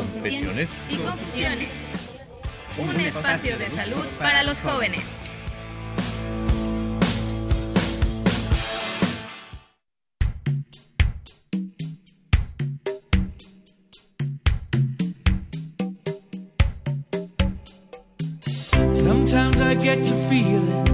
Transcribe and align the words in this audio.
Confesiones 0.00 0.70
y 0.88 0.96
Confusiones. 0.96 1.68
Un 2.78 2.98
espacio 3.00 3.58
de 3.58 3.68
salud 3.68 4.04
para 4.18 4.42
los 4.42 4.56
jóvenes. 4.60 5.02
Sometimes 18.94 19.60
I 19.60 19.74
get 19.74 20.02
to 20.04 20.14
feeling 20.30 20.88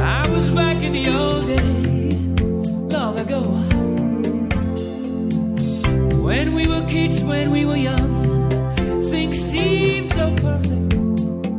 I 0.00 0.28
was 0.30 0.52
back 0.52 0.82
in 0.82 0.92
the 0.92 1.08
old 1.10 1.46
days, 1.46 2.26
long 2.92 3.18
ago. 3.18 3.42
When 6.20 6.54
we 6.54 6.66
were 6.66 6.84
kids, 6.86 7.22
when 7.22 7.52
we 7.52 7.64
were 7.64 7.76
young 7.76 8.17
things 9.28 9.50
seemed 9.50 10.10
so 10.10 10.34
perfect, 10.36 10.94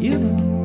you 0.02 0.18
know. 0.18 0.64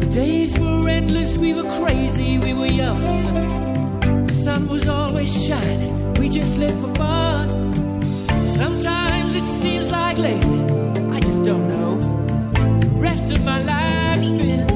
The 0.00 0.06
days 0.06 0.58
were 0.58 0.88
endless, 0.88 1.38
we 1.38 1.54
were 1.54 1.70
crazy, 1.80 2.38
we 2.38 2.52
were 2.52 2.66
young. 2.66 4.26
The 4.26 4.34
sun 4.34 4.68
was 4.68 4.88
always 4.88 5.46
shining, 5.46 6.14
we 6.14 6.28
just 6.28 6.58
lived 6.58 6.80
for 6.80 6.94
fun. 6.94 8.02
Sometimes 8.44 9.34
it 9.34 9.44
seems 9.44 9.90
like 9.90 10.18
lately, 10.18 10.60
I 11.10 11.20
just 11.20 11.44
don't 11.44 11.68
know. 11.68 11.98
The 12.80 12.88
rest 13.08 13.30
of 13.32 13.44
my 13.44 13.60
life's 13.62 14.28
been 14.30 14.75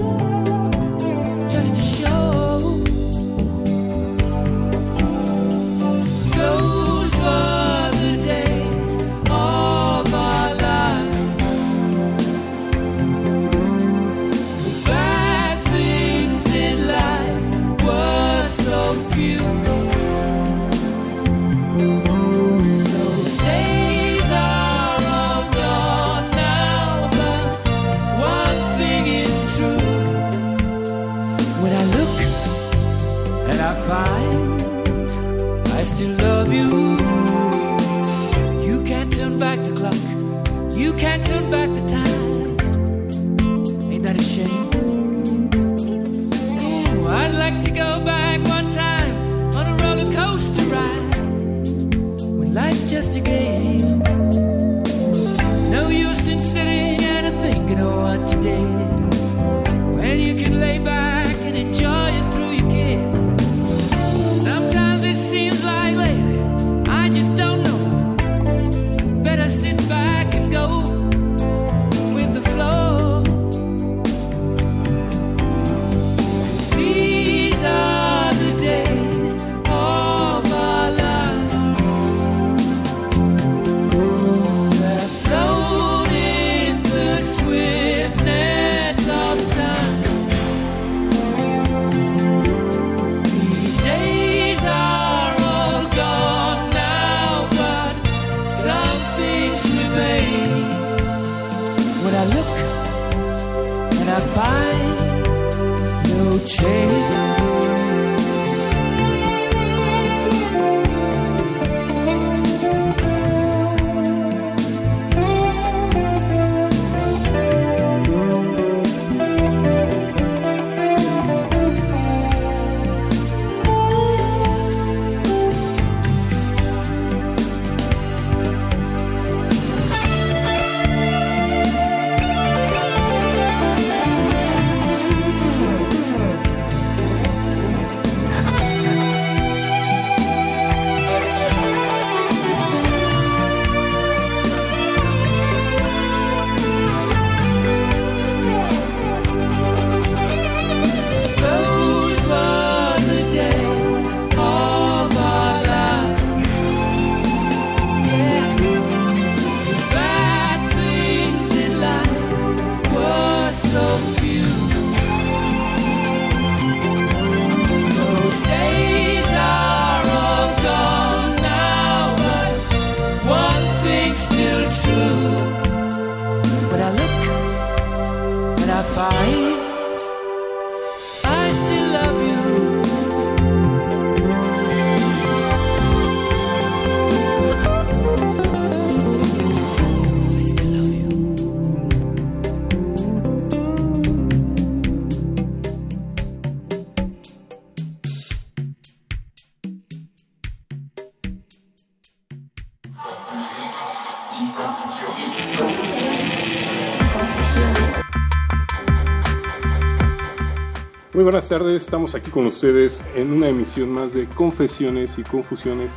Muy 211.21 211.25
buenas 211.25 211.51
tardes, 211.51 211.83
estamos 211.83 212.15
aquí 212.15 212.31
con 212.31 212.47
ustedes 212.47 213.05
en 213.15 213.31
una 213.31 213.51
emisión 213.51 213.91
más 213.91 214.15
de 214.15 214.27
Confesiones 214.27 215.19
y 215.19 215.23
Confusiones 215.23 215.93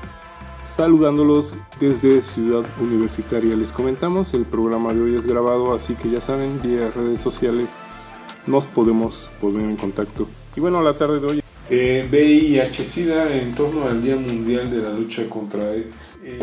saludándolos 0.76 1.54
desde 1.80 2.22
Ciudad 2.22 2.66
Universitaria. 2.82 3.56
Les 3.56 3.72
comentamos, 3.72 4.34
el 4.34 4.44
programa 4.44 4.94
de 4.94 5.00
hoy 5.00 5.16
es 5.16 5.26
grabado, 5.26 5.74
así 5.74 5.94
que 5.96 6.10
ya 6.10 6.20
saben, 6.20 6.62
vía 6.62 6.92
redes 6.94 7.22
sociales 7.22 7.70
nos 8.48 8.66
podemos 8.66 9.30
poner 9.40 9.62
en 9.62 9.78
contacto. 9.78 10.28
Y 10.58 10.60
bueno, 10.60 10.84
la 10.84 10.92
tarde 10.92 11.22
de 11.22 11.26
hoy, 11.26 11.44
eh, 11.70 12.06
VIH-Sida 12.12 13.34
en 13.34 13.54
torno 13.54 13.86
al 13.86 14.04
Día 14.04 14.18
Mundial 14.18 14.70
de 14.70 14.80
la 14.80 14.90
Lucha 14.90 15.30
contra 15.30 15.72
el 15.74 15.90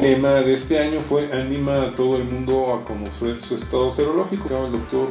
lema 0.01 0.37
de 0.37 0.55
este 0.55 0.79
año 0.79 1.01
fue 1.01 1.31
anima 1.35 1.83
a 1.83 1.95
todo 1.95 2.17
el 2.17 2.25
mundo 2.25 2.73
a 2.73 2.83
conocer 2.87 3.43
su 3.43 3.57
estado 3.57 3.93
serológico. 3.93 4.49
El 4.49 4.73
doctor 4.73 5.09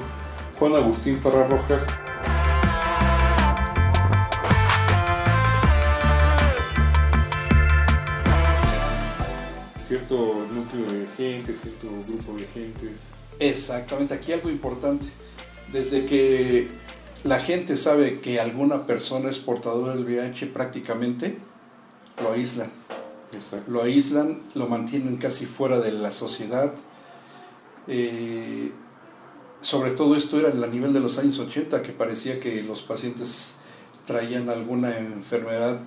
Juan 0.57 0.73
Agustín 0.73 1.19
Parra 1.19 1.47
Rojas. 1.47 1.85
Núcleo 10.73 10.99
de 10.99 11.07
gente, 11.07 11.53
cierto 11.53 11.87
grupo 12.07 12.37
de 12.37 12.45
gentes. 12.45 12.99
Exactamente, 13.39 14.13
aquí 14.13 14.33
algo 14.33 14.49
importante. 14.49 15.05
Desde 15.71 16.05
que 16.05 16.67
la 17.23 17.39
gente 17.39 17.77
sabe 17.77 18.19
que 18.19 18.39
alguna 18.39 18.85
persona 18.85 19.29
es 19.29 19.37
portadora 19.37 19.95
del 19.95 20.05
VIH, 20.05 20.47
prácticamente 20.47 21.37
lo 22.21 22.31
aíslan. 22.31 22.71
Exacto. 23.31 23.71
Lo 23.71 23.83
aíslan, 23.83 24.41
lo 24.55 24.67
mantienen 24.67 25.17
casi 25.17 25.45
fuera 25.45 25.79
de 25.79 25.91
la 25.91 26.11
sociedad. 26.11 26.73
Eh, 27.87 28.71
sobre 29.61 29.91
todo 29.91 30.15
esto 30.15 30.39
era 30.39 30.49
a 30.49 30.67
nivel 30.67 30.93
de 30.93 30.99
los 30.99 31.17
años 31.19 31.37
80, 31.39 31.81
que 31.83 31.91
parecía 31.91 32.39
que 32.39 32.61
los 32.63 32.81
pacientes 32.81 33.55
traían 34.05 34.49
alguna 34.49 34.97
enfermedad 34.97 35.81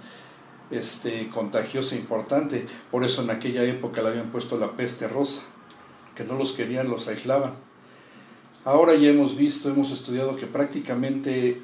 este, 0.73 1.29
contagiosa 1.29 1.95
importante. 1.95 2.67
Por 2.91 3.05
eso 3.05 3.23
en 3.23 3.31
aquella 3.31 3.63
época 3.63 4.03
le 4.03 4.09
habían 4.09 4.31
puesto 4.31 4.59
la 4.59 4.73
peste 4.73 5.07
rosa, 5.07 5.43
que 6.17 6.25
no 6.25 6.35
los 6.35 6.53
querían, 6.53 6.91
los 6.91 7.07
aislaban. 7.07 7.53
Ahora 8.65 8.95
ya 8.95 9.09
hemos 9.11 9.37
visto, 9.37 9.69
hemos 9.69 9.91
estudiado 9.91 10.37
que 10.37 10.47
prácticamente 10.47 11.61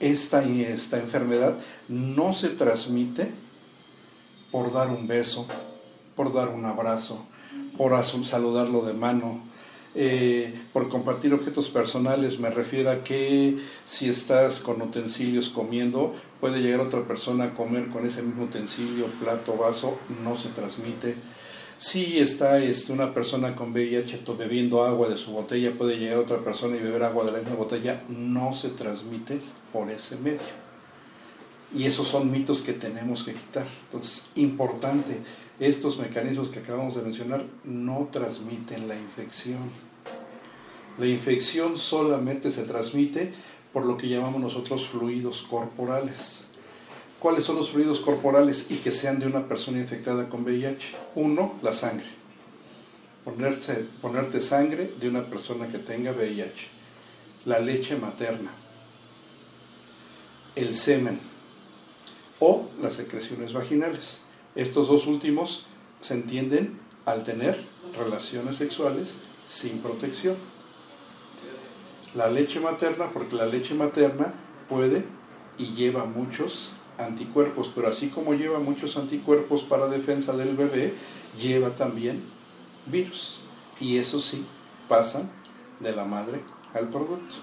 esta, 0.00 0.42
esta 0.44 0.98
enfermedad 0.98 1.56
no 1.88 2.32
se 2.32 2.48
transmite 2.48 3.30
por 4.50 4.72
dar 4.72 4.88
un 4.90 5.06
beso, 5.06 5.46
por 6.14 6.32
dar 6.32 6.48
un 6.48 6.64
abrazo, 6.64 7.24
por 7.76 8.02
saludarlo 8.02 8.82
de 8.82 8.92
mano, 8.92 9.40
eh, 9.98 10.54
por 10.72 10.88
compartir 10.88 11.32
objetos 11.32 11.70
personales, 11.70 12.38
me 12.38 12.50
refiero 12.50 12.90
a 12.90 13.02
que 13.02 13.56
si 13.86 14.08
estás 14.08 14.60
con 14.60 14.82
utensilios 14.82 15.48
comiendo, 15.48 16.14
puede 16.40 16.60
llegar 16.60 16.80
otra 16.80 17.02
persona 17.02 17.44
a 17.44 17.54
comer 17.54 17.88
con 17.88 18.06
ese 18.06 18.22
mismo 18.22 18.44
utensilio, 18.44 19.06
plato, 19.20 19.56
vaso, 19.56 19.98
no 20.22 20.36
se 20.36 20.50
transmite. 20.50 21.14
Si 21.78 22.18
está 22.18 22.58
este, 22.58 22.92
una 22.92 23.12
persona 23.12 23.54
con 23.54 23.72
VIH 23.72 24.22
bebiendo 24.38 24.84
agua 24.84 25.08
de 25.08 25.16
su 25.16 25.32
botella, 25.32 25.72
puede 25.72 25.98
llegar 25.98 26.18
otra 26.18 26.38
persona 26.38 26.76
y 26.76 26.80
beber 26.80 27.02
agua 27.02 27.24
de 27.24 27.32
la 27.32 27.38
misma 27.38 27.56
botella, 27.56 28.02
no 28.08 28.54
se 28.54 28.70
transmite 28.70 29.38
por 29.72 29.90
ese 29.90 30.16
medio. 30.16 30.40
Y 31.74 31.84
esos 31.84 32.08
son 32.08 32.30
mitos 32.30 32.62
que 32.62 32.72
tenemos 32.72 33.24
que 33.24 33.34
quitar. 33.34 33.66
Entonces, 33.84 34.30
importante, 34.36 35.18
estos 35.60 35.98
mecanismos 35.98 36.48
que 36.48 36.60
acabamos 36.60 36.94
de 36.94 37.02
mencionar 37.02 37.44
no 37.64 38.08
transmiten 38.10 38.88
la 38.88 38.96
infección. 38.96 39.58
La 40.98 41.06
infección 41.06 41.76
solamente 41.76 42.50
se 42.50 42.62
transmite 42.62 43.34
por 43.76 43.84
lo 43.84 43.98
que 43.98 44.08
llamamos 44.08 44.40
nosotros 44.40 44.86
fluidos 44.86 45.42
corporales. 45.42 46.44
¿Cuáles 47.18 47.44
son 47.44 47.56
los 47.56 47.68
fluidos 47.68 48.00
corporales 48.00 48.70
y 48.70 48.76
que 48.76 48.90
sean 48.90 49.18
de 49.18 49.26
una 49.26 49.46
persona 49.46 49.76
infectada 49.76 50.30
con 50.30 50.44
VIH? 50.44 50.94
Uno, 51.14 51.56
la 51.60 51.74
sangre. 51.74 52.06
Ponerte 53.22 54.40
sangre 54.40 54.90
de 54.98 55.10
una 55.10 55.24
persona 55.24 55.68
que 55.68 55.76
tenga 55.76 56.12
VIH. 56.12 56.68
La 57.44 57.58
leche 57.58 57.96
materna. 57.96 58.50
El 60.54 60.74
semen 60.74 61.20
o 62.40 62.70
las 62.80 62.94
secreciones 62.94 63.52
vaginales. 63.52 64.22
Estos 64.54 64.88
dos 64.88 65.06
últimos 65.06 65.66
se 66.00 66.14
entienden 66.14 66.80
al 67.04 67.24
tener 67.24 67.62
relaciones 67.94 68.56
sexuales 68.56 69.16
sin 69.46 69.80
protección. 69.80 70.36
La 72.16 72.30
leche 72.30 72.60
materna, 72.60 73.10
porque 73.12 73.36
la 73.36 73.46
leche 73.46 73.74
materna 73.74 74.32
puede 74.68 75.04
y 75.58 75.74
lleva 75.74 76.06
muchos 76.06 76.72
anticuerpos, 76.98 77.70
pero 77.74 77.88
así 77.88 78.08
como 78.08 78.34
lleva 78.34 78.58
muchos 78.58 78.96
anticuerpos 78.96 79.62
para 79.62 79.88
defensa 79.88 80.34
del 80.34 80.56
bebé, 80.56 80.94
lleva 81.38 81.70
también 81.70 82.22
virus. 82.86 83.40
Y 83.80 83.98
eso 83.98 84.18
sí, 84.20 84.46
pasa 84.88 85.28
de 85.80 85.94
la 85.94 86.04
madre 86.04 86.40
al 86.72 86.88
producto. 86.88 87.36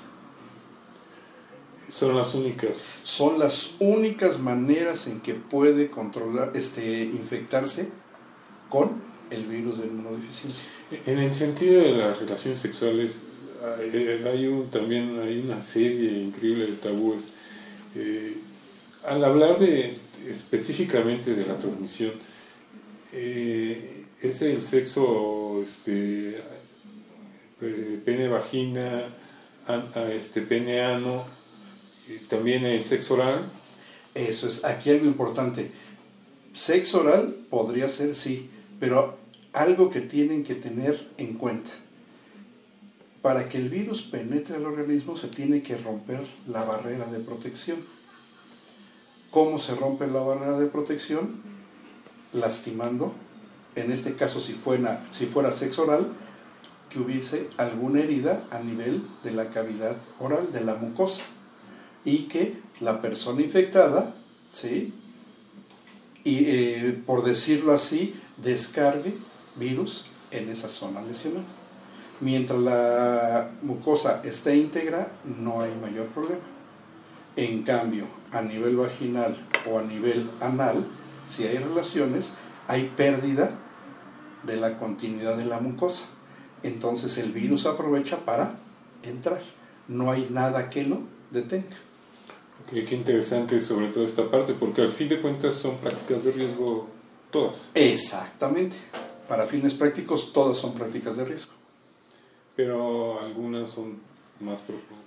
Son 1.89 2.15
las 2.15 2.33
únicas. 2.33 2.77
Son 2.77 3.37
las 3.37 3.75
únicas 3.79 4.39
maneras 4.39 5.05
en 5.07 5.21
que 5.21 5.35
puede 5.35 5.89
controlar, 5.89 6.51
este, 6.55 7.03
infectarse 7.03 7.91
con 8.69 8.91
el 9.29 9.45
virus 9.45 9.79
de 9.79 9.85
inmunodeficiencia. 9.85 10.65
En 11.05 11.19
el 11.19 11.33
sentido 11.35 11.81
de 11.81 11.91
las 11.91 12.19
relaciones 12.19 12.59
sexuales, 12.59 13.17
hay, 13.63 14.47
un, 14.47 14.69
también 14.69 15.19
hay 15.19 15.39
una 15.39 15.61
serie 15.61 16.11
increíble 16.11 16.67
de 16.67 16.73
tabúes. 16.73 17.29
Eh, 17.95 18.37
al 19.05 19.23
hablar 19.23 19.59
de 19.59 19.95
específicamente 20.27 21.35
de 21.35 21.45
la 21.45 21.57
transmisión, 21.57 22.13
eh, 23.11 24.05
es 24.21 24.41
el 24.41 24.61
sexo 24.61 25.61
este, 25.63 26.41
pene 28.05 28.27
vagina, 28.27 29.09
este, 30.11 30.41
pene 30.41 30.81
ano, 30.81 31.25
también 32.29 32.65
el 32.65 32.83
sexo 32.83 33.15
oral. 33.15 33.43
Eso 34.13 34.47
es, 34.47 34.63
aquí 34.63 34.89
algo 34.89 35.05
importante. 35.05 35.71
Sexo 36.53 37.01
oral 37.01 37.35
podría 37.49 37.89
ser 37.89 38.15
sí, 38.15 38.49
pero 38.79 39.17
algo 39.53 39.89
que 39.89 40.01
tienen 40.01 40.43
que 40.43 40.55
tener 40.55 41.07
en 41.17 41.33
cuenta. 41.33 41.71
Para 43.23 43.47
que 43.47 43.57
el 43.57 43.69
virus 43.69 44.01
penetre 44.01 44.57
al 44.57 44.65
organismo 44.65 45.15
se 45.15 45.29
tiene 45.29 45.61
que 45.63 45.77
romper 45.77 46.19
la 46.45 46.65
barrera 46.65 47.05
de 47.05 47.19
protección. 47.19 47.77
¿Cómo 49.31 49.57
se 49.59 49.75
rompe 49.75 50.07
la 50.07 50.19
barrera 50.19 50.59
de 50.59 50.67
protección? 50.67 51.41
Lastimando, 52.33 53.13
en 53.75 53.93
este 53.93 54.15
caso 54.15 54.41
si 54.41 54.51
fuera, 54.51 55.07
si 55.09 55.25
fuera 55.25 55.51
sexo 55.51 55.83
oral, 55.83 56.11
que 56.89 56.99
hubiese 56.99 57.47
alguna 57.55 58.01
herida 58.01 58.43
a 58.51 58.59
nivel 58.59 59.01
de 59.23 59.31
la 59.31 59.49
cavidad 59.51 59.95
oral, 60.19 60.51
de 60.51 60.59
la 60.61 60.75
mucosa 60.75 61.23
y 62.03 62.23
que 62.23 62.57
la 62.81 63.01
persona 63.01 63.41
infectada, 63.41 64.13
¿sí? 64.51 64.93
Y 66.25 66.43
eh, 66.45 67.01
por 67.05 67.23
decirlo 67.23 67.71
así, 67.71 68.15
descargue 68.35 69.15
virus 69.55 70.07
en 70.31 70.49
esa 70.49 70.67
zona 70.67 71.01
lesionada. 71.01 71.62
Mientras 72.19 72.59
la 72.59 73.49
mucosa 73.61 74.21
esté 74.23 74.55
íntegra, 74.55 75.11
no 75.23 75.61
hay 75.61 75.73
mayor 75.75 76.07
problema. 76.07 76.41
En 77.35 77.63
cambio, 77.63 78.05
a 78.31 78.41
nivel 78.41 78.75
vaginal 78.75 79.35
o 79.69 79.79
a 79.79 79.83
nivel 79.83 80.29
anal, 80.39 80.85
si 81.27 81.45
hay 81.45 81.57
relaciones, 81.57 82.35
hay 82.67 82.91
pérdida 82.95 83.51
de 84.43 84.57
la 84.57 84.77
continuidad 84.77 85.37
de 85.37 85.45
la 85.45 85.59
mucosa. 85.59 86.05
Entonces 86.61 87.17
el 87.17 87.31
virus 87.31 87.65
aprovecha 87.65 88.17
para 88.17 88.55
entrar. 89.03 89.41
No 89.87 90.11
hay 90.11 90.27
nada 90.29 90.69
que 90.69 90.83
lo 90.83 91.01
detenga. 91.31 91.75
Qué, 92.69 92.95
interesante 92.95 93.59
sobre 93.59 93.87
todo 93.87 94.05
esta 94.05 94.29
parte, 94.29 94.53
porque 94.53 94.81
al 94.81 94.91
fin 94.91 95.09
de 95.09 95.21
cuentas 95.21 95.53
son 95.55 95.77
prácticas 95.77 96.23
de 96.23 96.31
riesgo 96.31 96.87
todas. 97.29 97.69
Exactamente. 97.73 98.77
Para 99.27 99.45
fines 99.45 99.73
prácticos 99.73 100.31
todas 100.31 100.57
son 100.57 100.73
prácticas 100.73 101.17
de 101.17 101.25
riesgo. 101.25 101.53
Pero 102.55 103.19
algunas 103.19 103.69
son 103.69 103.99
más 104.39 104.61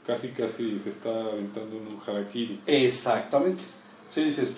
casi 0.06 0.28
casi 0.28 0.78
se 0.78 0.90
está 0.90 1.10
aventando 1.10 1.76
en 1.76 1.86
un 1.86 2.00
harakiri. 2.04 2.60
Exactamente. 2.66 3.62
Si 4.08 4.24
dices, 4.24 4.56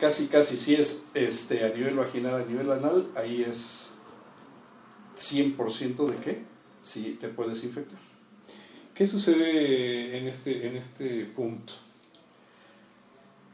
casi 0.00 0.26
casi 0.26 0.56
si 0.56 0.74
es 0.74 1.04
este 1.14 1.64
a 1.64 1.68
nivel 1.68 1.94
vaginal, 1.94 2.42
a 2.42 2.44
nivel 2.44 2.70
anal, 2.70 3.08
ahí 3.14 3.42
es 3.42 3.90
100% 5.16 6.06
de 6.06 6.16
que 6.16 6.42
sí 6.82 7.16
te 7.20 7.28
puedes 7.28 7.62
infectar. 7.64 7.98
¿Qué 8.94 9.06
sucede 9.06 10.16
en 10.16 10.26
este, 10.26 10.66
en 10.66 10.76
este 10.76 11.26
punto? 11.26 11.74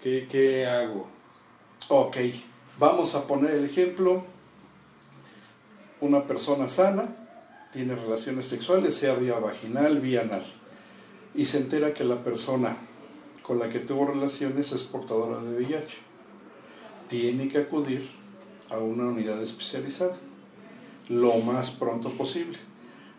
¿Qué, 0.00 0.28
¿Qué 0.30 0.66
hago? 0.66 1.08
Ok, 1.88 2.16
vamos 2.78 3.14
a 3.14 3.26
poner 3.26 3.52
el 3.52 3.64
ejemplo. 3.64 4.24
Una 6.00 6.26
persona 6.26 6.66
sana 6.66 7.21
tiene 7.72 7.96
relaciones 7.96 8.46
sexuales, 8.46 8.94
sea 8.94 9.14
vía 9.14 9.38
vaginal, 9.38 10.00
vía 10.00 10.20
anal, 10.20 10.44
y 11.34 11.46
se 11.46 11.58
entera 11.58 11.94
que 11.94 12.04
la 12.04 12.22
persona 12.22 12.76
con 13.42 13.58
la 13.58 13.68
que 13.68 13.80
tuvo 13.80 14.06
relaciones 14.06 14.72
es 14.72 14.82
portadora 14.82 15.40
de 15.42 15.56
VIH. 15.56 15.96
Tiene 17.08 17.48
que 17.48 17.58
acudir 17.58 18.06
a 18.70 18.78
una 18.78 19.04
unidad 19.04 19.42
especializada 19.42 20.16
lo 21.08 21.38
más 21.38 21.70
pronto 21.70 22.10
posible. 22.10 22.58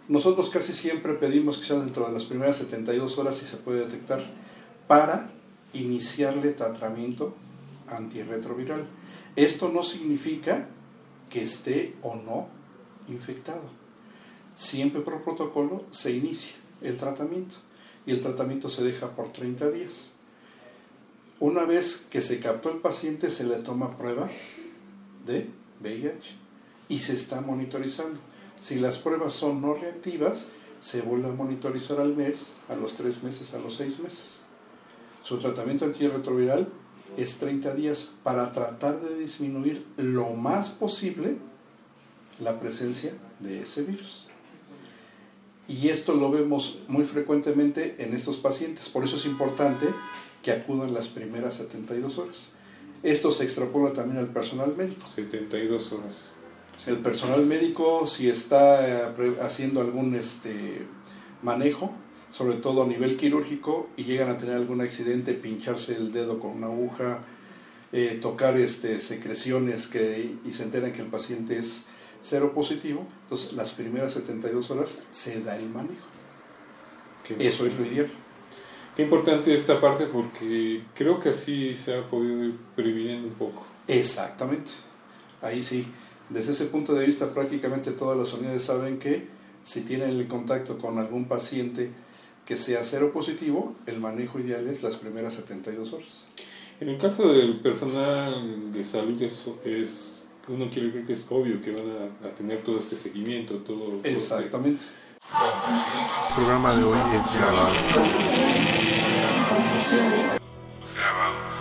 Nosotros 0.08 0.50
casi 0.50 0.74
siempre 0.74 1.14
pedimos 1.14 1.58
que 1.58 1.66
sea 1.66 1.80
dentro 1.80 2.06
de 2.06 2.14
las 2.14 2.26
primeras 2.26 2.58
72 2.58 3.18
horas 3.18 3.38
si 3.38 3.46
se 3.46 3.58
puede 3.58 3.80
detectar 3.80 4.24
para 4.88 5.30
iniciarle 5.74 6.52
tratamiento 6.52 7.36
antirretroviral. 7.90 8.86
Esto 9.36 9.70
no 9.70 9.84
significa 9.84 10.68
que 11.30 11.42
esté 11.42 11.96
o 12.02 12.16
no 12.16 12.48
infectado. 13.08 13.83
Siempre 14.56 15.02
por 15.02 15.24
protocolo 15.24 15.84
se 15.92 16.12
inicia 16.12 16.56
el 16.82 16.98
tratamiento 16.98 17.56
y 18.06 18.12
el 18.12 18.22
tratamiento 18.22 18.70
se 18.70 18.84
deja 18.84 19.16
por 19.16 19.32
30 19.32 19.72
días. 19.72 20.14
Una 21.40 21.66
vez 21.66 22.08
que 22.10 22.22
se 22.22 22.40
captó 22.40 22.70
el 22.70 22.78
paciente 22.78 23.30
se 23.30 23.44
le 23.46 23.56
toma 23.58 23.98
prueba 23.98 24.30
de 25.26 25.50
VIH 25.82 26.36
y 26.90 27.00
se 27.00 27.14
está 27.14 27.42
monitorizando. 27.42 28.20
Si 28.62 28.76
las 28.76 28.98
pruebas 28.98 29.34
son 29.34 29.62
no 29.62 29.74
reactivas, 29.74 30.52
se 30.80 31.02
vuelve 31.02 31.30
a 31.30 31.34
monitorizar 31.34 32.00
al 32.00 32.16
mes, 32.16 32.56
a 32.70 32.76
los 32.76 32.94
tres 32.94 33.24
meses, 33.24 33.54
a 33.54 33.60
los 33.60 33.76
seis 33.76 34.00
meses. 34.00 34.44
Su 35.24 35.38
tratamiento 35.38 35.86
antirretroviral 35.86 36.68
es 37.18 37.38
30 37.38 37.74
días 37.76 38.14
para 38.24 38.52
tratar 38.52 39.02
de 39.02 39.18
disminuir 39.18 39.86
lo 39.98 40.32
más 40.32 40.70
posible 40.70 41.38
la 42.40 42.60
presencia 42.60 43.14
de 43.40 43.62
ese 43.62 43.84
virus. 43.84 44.28
Y 45.74 45.90
esto 45.90 46.14
lo 46.14 46.30
vemos 46.30 46.84
muy 46.88 47.04
frecuentemente 47.04 47.96
en 47.98 48.14
estos 48.14 48.38
pacientes, 48.38 48.90
por 48.90 49.04
eso 49.04 49.16
es 49.16 49.26
importante 49.26 49.88
que 50.44 50.52
acudan 50.52 50.94
las 50.94 51.08
primeras 51.08 51.56
72 51.56 52.20
horas. 52.20 52.52
Esto 53.02 53.32
se 53.32 53.44
extrapola 53.44 53.92
también 53.92 54.20
al 54.20 54.28
personal 54.28 54.76
médico. 54.78 55.08
72 55.08 55.92
horas. 55.94 56.32
El 56.86 56.98
personal 56.98 57.46
médico, 57.48 58.06
si 58.06 58.30
está 58.30 59.08
eh, 59.08 59.36
haciendo 59.42 59.82
algún 59.82 60.14
este, 60.16 60.86
manejo, 61.42 61.92
sobre 62.32 62.58
todo 62.58 62.84
a 62.84 62.88
nivel 62.88 63.18
quirúrgico, 63.18 63.90
y 63.98 64.04
llegan 64.04 64.30
a 64.30 64.38
tener 64.38 64.56
algún 64.56 64.82
accidente, 64.82 65.34
pincharse 65.34 65.96
el 65.96 66.12
dedo 66.12 66.40
con 66.40 66.52
una 66.52 66.68
aguja, 66.68 67.22
eh, 67.92 68.20
tocar 68.22 68.60
este, 68.60 69.00
secreciones 69.00 69.88
que, 69.88 70.36
y 70.46 70.52
se 70.52 70.64
enteran 70.64 70.92
que 70.92 71.02
el 71.02 71.08
paciente 71.08 71.58
es 71.58 71.88
cero 72.24 72.54
positivo, 72.56 73.06
entonces 73.24 73.54
las 73.54 73.74
primeras 73.74 74.14
72 74.14 74.72
horas 74.72 75.04
se 75.12 75.42
da 75.42 75.58
el 75.58 75.70
manejo. 75.70 76.08
Eso 77.38 77.68
es 77.68 77.78
lo 77.78 77.86
ideal. 77.86 78.10
Qué 78.96 79.04
importante 79.04 79.54
esta 79.54 79.82
parte 79.82 80.06
porque 80.06 80.84
creo 80.96 81.20
que 81.20 81.30
así 81.30 81.76
se 81.76 81.96
ha 81.96 82.10
podido 82.10 82.46
ir 82.46 82.58
previniendo 82.76 83.28
un 83.28 83.34
poco. 83.34 83.66
Exactamente. 83.88 84.72
Ahí 85.42 85.62
sí. 85.62 85.86
Desde 86.30 86.54
ese 86.54 86.66
punto 86.66 86.94
de 86.94 87.06
vista 87.06 87.34
prácticamente 87.34 87.92
todas 87.92 88.18
las 88.18 88.34
unidades 88.34 88.64
saben 88.64 88.98
que 88.98 89.28
si 89.64 89.82
tienen 89.82 90.12
el 90.12 90.28
contacto 90.28 90.78
con 90.78 90.98
algún 91.00 91.26
paciente 91.26 91.92
que 92.46 92.56
sea 92.56 92.84
cero 92.84 93.12
positivo, 93.14 93.76
el 93.86 94.00
manejo 94.00 94.40
ideal 94.40 94.68
es 94.68 94.84
las 94.84 94.96
primeras 94.96 95.34
72 95.34 95.94
horas. 95.94 96.26
En 96.80 96.90
el 96.90 96.98
caso 96.98 97.32
del 97.32 97.60
personal 97.62 98.72
de 98.72 98.84
salud 98.84 99.22
es, 99.22 99.50
es 99.66 100.13
uno 100.48 100.70
quiere 100.70 100.92
creer 100.92 101.06
que 101.06 101.14
es 101.14 101.26
obvio 101.30 101.62
que 101.62 101.72
van 101.72 101.86
a, 102.24 102.36
tener 102.36 102.62
todo 102.64 102.78
este 102.78 102.96
seguimiento, 102.96 103.56
todo. 103.58 103.98
Este 103.98 104.14
Exactamente. 104.14 104.84
El 105.24 106.36
programa 106.36 106.76
de 106.76 106.84
hoy 106.84 106.98
es 107.14 107.38
grabado. 107.38 107.74
Grabado. 110.96 111.54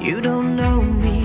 You 0.00 0.20
don't 0.20 0.56
know 0.56 0.82
me, 0.82 1.24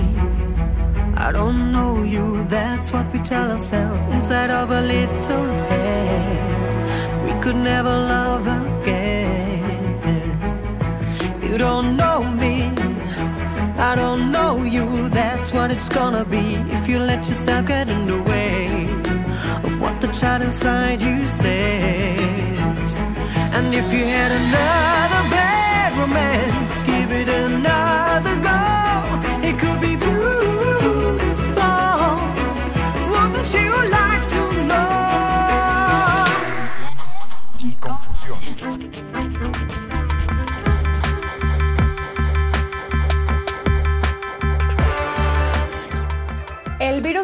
I 1.16 1.32
don't 1.32 1.72
know 1.72 2.02
you. 2.02 2.44
That's 2.44 2.92
what 2.92 3.10
we 3.12 3.20
tell 3.20 3.50
ourselves 3.50 4.14
inside 4.14 4.50
of 4.50 4.70
a 4.70 4.80
little 4.80 5.46
head. 5.68 7.24
We 7.24 7.32
could 7.42 7.56
never 7.56 7.90
love 7.90 8.46
again. 8.46 8.69
You 11.50 11.58
don't 11.58 11.96
know 11.96 12.22
me, 12.22 12.62
I 13.76 13.96
don't 13.96 14.30
know 14.30 14.62
you. 14.62 15.08
That's 15.08 15.52
what 15.52 15.72
it's 15.72 15.88
gonna 15.88 16.24
be 16.24 16.54
if 16.76 16.86
you 16.88 17.00
let 17.00 17.26
yourself 17.28 17.66
get 17.66 17.88
in 17.88 18.06
the 18.06 18.22
way 18.22 18.84
of 19.64 19.80
what 19.80 20.00
the 20.00 20.06
child 20.12 20.42
inside 20.42 21.02
you 21.02 21.26
says. 21.26 22.96
And 23.56 23.74
if 23.74 23.92
you 23.92 24.04
had 24.04 24.30
another 24.30 25.28
bad 25.28 25.98
romance, 25.98 26.84
give 26.84 27.10
it 27.10 27.28
another 27.28 28.36
go. 28.36 28.89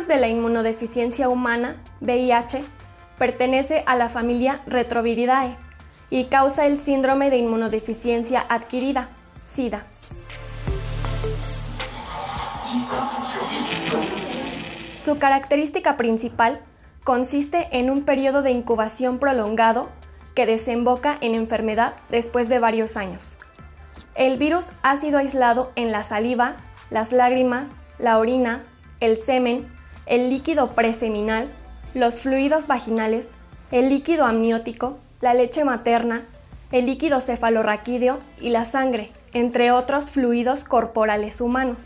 De 0.06 0.16
la 0.18 0.28
inmunodeficiencia 0.28 1.28
humana, 1.28 1.76
VIH, 2.00 2.62
pertenece 3.18 3.82
a 3.86 3.96
la 3.96 4.08
familia 4.08 4.60
Retroviridae 4.66 5.56
y 6.10 6.24
causa 6.26 6.66
el 6.66 6.78
síndrome 6.78 7.30
de 7.30 7.38
inmunodeficiencia 7.38 8.44
adquirida, 8.48 9.08
SIDA. 9.44 9.84
Su 15.04 15.18
característica 15.18 15.96
principal 15.96 16.60
consiste 17.04 17.68
en 17.70 17.90
un 17.90 18.04
periodo 18.04 18.42
de 18.42 18.50
incubación 18.50 19.18
prolongado 19.18 19.88
que 20.34 20.46
desemboca 20.46 21.16
en 21.20 21.34
enfermedad 21.34 21.94
después 22.10 22.48
de 22.48 22.58
varios 22.58 22.96
años. 22.96 23.36
El 24.14 24.38
virus 24.38 24.64
ha 24.82 24.96
sido 24.96 25.18
aislado 25.18 25.72
en 25.76 25.92
la 25.92 26.02
saliva, 26.02 26.56
las 26.90 27.12
lágrimas, 27.12 27.68
la 27.98 28.18
orina, 28.18 28.62
el 29.00 29.22
semen, 29.22 29.66
el 30.06 30.30
líquido 30.30 30.70
preseminal, 30.70 31.48
los 31.92 32.20
fluidos 32.20 32.68
vaginales, 32.68 33.26
el 33.72 33.88
líquido 33.88 34.24
amniótico, 34.24 34.98
la 35.20 35.34
leche 35.34 35.64
materna, 35.64 36.24
el 36.70 36.86
líquido 36.86 37.20
cefalorraquídeo 37.20 38.18
y 38.40 38.50
la 38.50 38.64
sangre, 38.64 39.10
entre 39.32 39.72
otros 39.72 40.12
fluidos 40.12 40.62
corporales 40.62 41.40
humanos. 41.40 41.78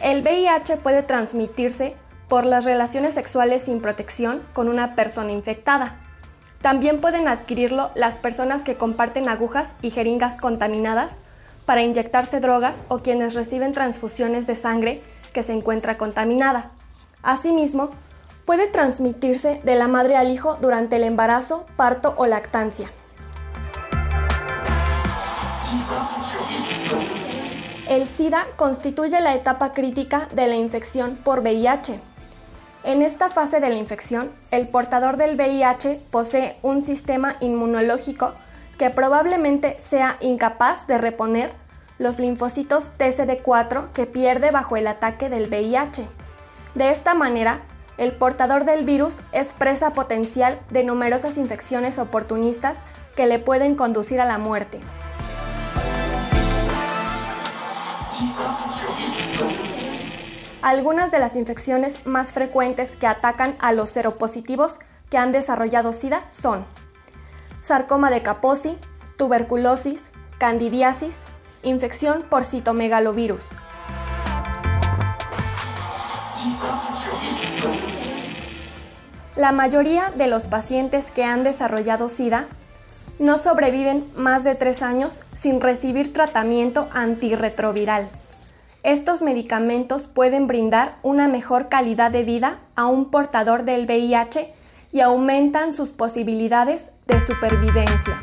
El 0.00 0.22
VIH 0.22 0.76
puede 0.76 1.02
transmitirse 1.02 1.96
por 2.28 2.46
las 2.46 2.64
relaciones 2.64 3.14
sexuales 3.14 3.62
sin 3.62 3.80
protección 3.80 4.40
con 4.52 4.68
una 4.68 4.94
persona 4.94 5.32
infectada. 5.32 5.96
También 6.62 7.00
pueden 7.00 7.26
adquirirlo 7.26 7.90
las 7.94 8.16
personas 8.16 8.62
que 8.62 8.76
comparten 8.76 9.28
agujas 9.28 9.74
y 9.82 9.90
jeringas 9.90 10.40
contaminadas 10.40 11.16
para 11.68 11.82
inyectarse 11.82 12.40
drogas 12.40 12.76
o 12.88 13.00
quienes 13.00 13.34
reciben 13.34 13.74
transfusiones 13.74 14.46
de 14.46 14.56
sangre 14.56 15.02
que 15.34 15.42
se 15.42 15.52
encuentra 15.52 15.98
contaminada. 15.98 16.70
Asimismo, 17.22 17.90
puede 18.46 18.68
transmitirse 18.68 19.60
de 19.62 19.74
la 19.74 19.86
madre 19.86 20.16
al 20.16 20.30
hijo 20.30 20.56
durante 20.62 20.96
el 20.96 21.04
embarazo, 21.04 21.66
parto 21.76 22.14
o 22.16 22.24
lactancia. 22.24 22.88
El 27.90 28.08
SIDA 28.08 28.46
constituye 28.56 29.20
la 29.20 29.34
etapa 29.34 29.72
crítica 29.72 30.26
de 30.34 30.46
la 30.46 30.56
infección 30.56 31.16
por 31.16 31.40
VIH. 31.40 32.00
En 32.84 33.02
esta 33.02 33.28
fase 33.28 33.60
de 33.60 33.68
la 33.68 33.76
infección, 33.76 34.30
el 34.52 34.68
portador 34.68 35.18
del 35.18 35.36
VIH 35.36 35.98
posee 36.10 36.56
un 36.62 36.80
sistema 36.80 37.36
inmunológico 37.40 38.32
que 38.78 38.90
probablemente 38.90 39.76
sea 39.76 40.16
incapaz 40.20 40.86
de 40.86 40.98
reponer 40.98 41.50
los 41.98 42.18
linfocitos 42.20 42.84
TCD4 42.98 43.90
que 43.92 44.06
pierde 44.06 44.52
bajo 44.52 44.76
el 44.76 44.86
ataque 44.86 45.28
del 45.28 45.48
VIH. 45.48 46.06
De 46.74 46.90
esta 46.90 47.14
manera, 47.14 47.58
el 47.96 48.12
portador 48.12 48.64
del 48.64 48.84
virus 48.84 49.16
es 49.32 49.52
presa 49.52 49.92
potencial 49.92 50.58
de 50.70 50.84
numerosas 50.84 51.36
infecciones 51.36 51.98
oportunistas 51.98 52.78
que 53.16 53.26
le 53.26 53.40
pueden 53.40 53.74
conducir 53.74 54.20
a 54.20 54.24
la 54.24 54.38
muerte. 54.38 54.78
Algunas 60.62 61.10
de 61.10 61.18
las 61.18 61.34
infecciones 61.34 62.06
más 62.06 62.32
frecuentes 62.32 62.90
que 62.92 63.06
atacan 63.08 63.56
a 63.58 63.72
los 63.72 63.90
seropositivos 63.90 64.78
que 65.10 65.18
han 65.18 65.32
desarrollado 65.32 65.92
SIDA 65.92 66.22
son 66.30 66.64
sarcoma 67.68 68.08
de 68.08 68.22
Kaposi, 68.22 68.78
tuberculosis, 69.18 70.00
candidiasis, 70.38 71.14
infección 71.62 72.22
por 72.22 72.44
citomegalovirus. 72.44 73.42
La 79.36 79.52
mayoría 79.52 80.10
de 80.16 80.28
los 80.28 80.46
pacientes 80.46 81.10
que 81.10 81.24
han 81.24 81.44
desarrollado 81.44 82.08
SIDA 82.08 82.46
no 83.18 83.36
sobreviven 83.36 84.10
más 84.16 84.44
de 84.44 84.54
tres 84.54 84.80
años 84.80 85.20
sin 85.34 85.60
recibir 85.60 86.14
tratamiento 86.14 86.88
antirretroviral. 86.92 88.08
Estos 88.82 89.20
medicamentos 89.20 90.06
pueden 90.06 90.46
brindar 90.46 90.96
una 91.02 91.28
mejor 91.28 91.68
calidad 91.68 92.10
de 92.12 92.22
vida 92.22 92.60
a 92.76 92.86
un 92.86 93.10
portador 93.10 93.64
del 93.64 93.84
VIH 93.84 94.54
y 94.90 95.00
aumentan 95.00 95.74
sus 95.74 95.90
posibilidades 95.92 96.92
de 97.08 97.20
supervivencia. 97.20 98.20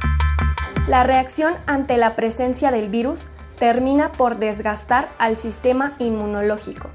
La 0.88 1.04
reacción 1.04 1.56
ante 1.66 1.98
la 1.98 2.16
presencia 2.16 2.72
del 2.72 2.90
virus 2.90 3.30
termina 3.58 4.12
por 4.12 4.38
desgastar 4.38 5.10
al 5.18 5.38
sistema 5.38 5.94
inmunológico. 5.98 6.90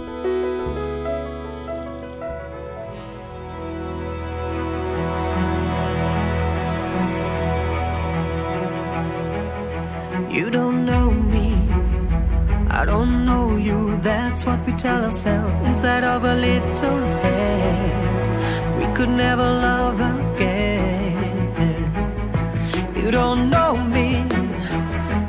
You 10.31 10.51
don't 10.51 10.85
know 10.85 11.13
me, 11.13 11.55
I 12.69 12.85
don't 12.85 13.25
know 13.25 13.57
you. 13.57 13.97
That's 14.03 14.45
what 14.45 14.59
we 14.67 14.73
tell 14.73 15.05
ourselves 15.05 15.55
inside 15.69 16.03
of 16.03 16.25
a 16.25 16.35
little 16.35 17.01
heads. 17.23 18.31
We 18.77 18.87
could 18.95 19.11
never 19.11 19.45
love. 19.45 20.24
You 23.05 23.11
don't 23.11 23.51
know 23.51 23.77
me, 23.77 24.17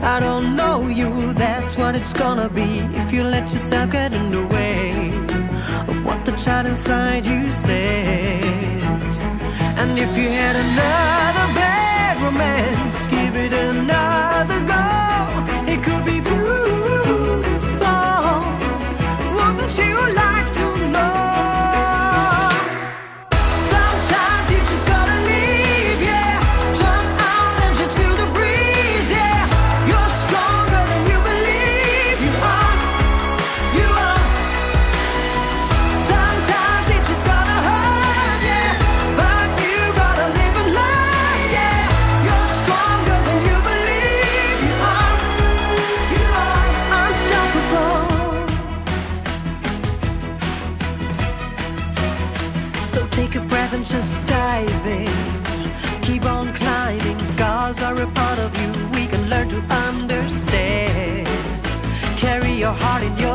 I 0.01 0.21
don't 0.21 0.55
know 0.55 0.87
you. 0.87 1.33
That's 1.33 1.75
what 1.75 1.93
it's 1.93 2.13
gonna 2.13 2.47
be 2.47 2.79
if 3.01 3.11
you 3.11 3.21
let 3.21 3.51
yourself 3.51 3.91
get 3.91 4.13
in 4.13 4.31
the 4.31 4.47
way 4.47 5.09
of 5.89 6.05
what 6.05 6.23
the 6.23 6.31
child 6.37 6.67
inside 6.67 7.27
you 7.27 7.51
says. 7.51 9.19
And 9.19 9.99
if 9.99 10.17
you 10.17 10.29
had 10.29 10.55
another 10.55 11.53
bad 11.53 12.21
romance, 12.21 13.07
give 13.07 13.35
it 13.35 13.51
another 13.51 14.61
go. 14.61 15.34
Heart 62.79 63.03
in 63.03 63.17
your 63.17 63.34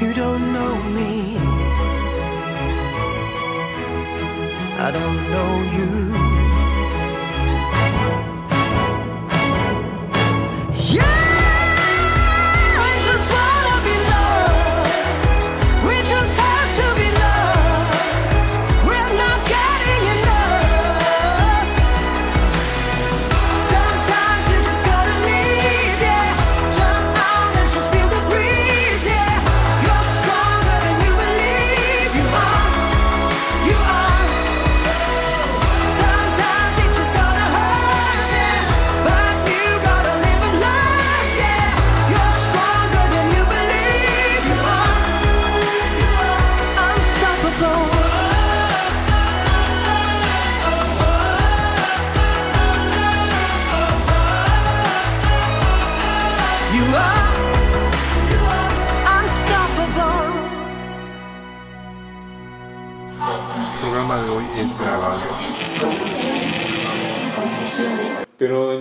You 0.00 0.14
don't 0.14 0.52
know 0.52 0.76
me. 0.92 1.36
I 4.78 4.90
don't 4.92 5.30
know 5.32 5.52
you. 5.76 6.37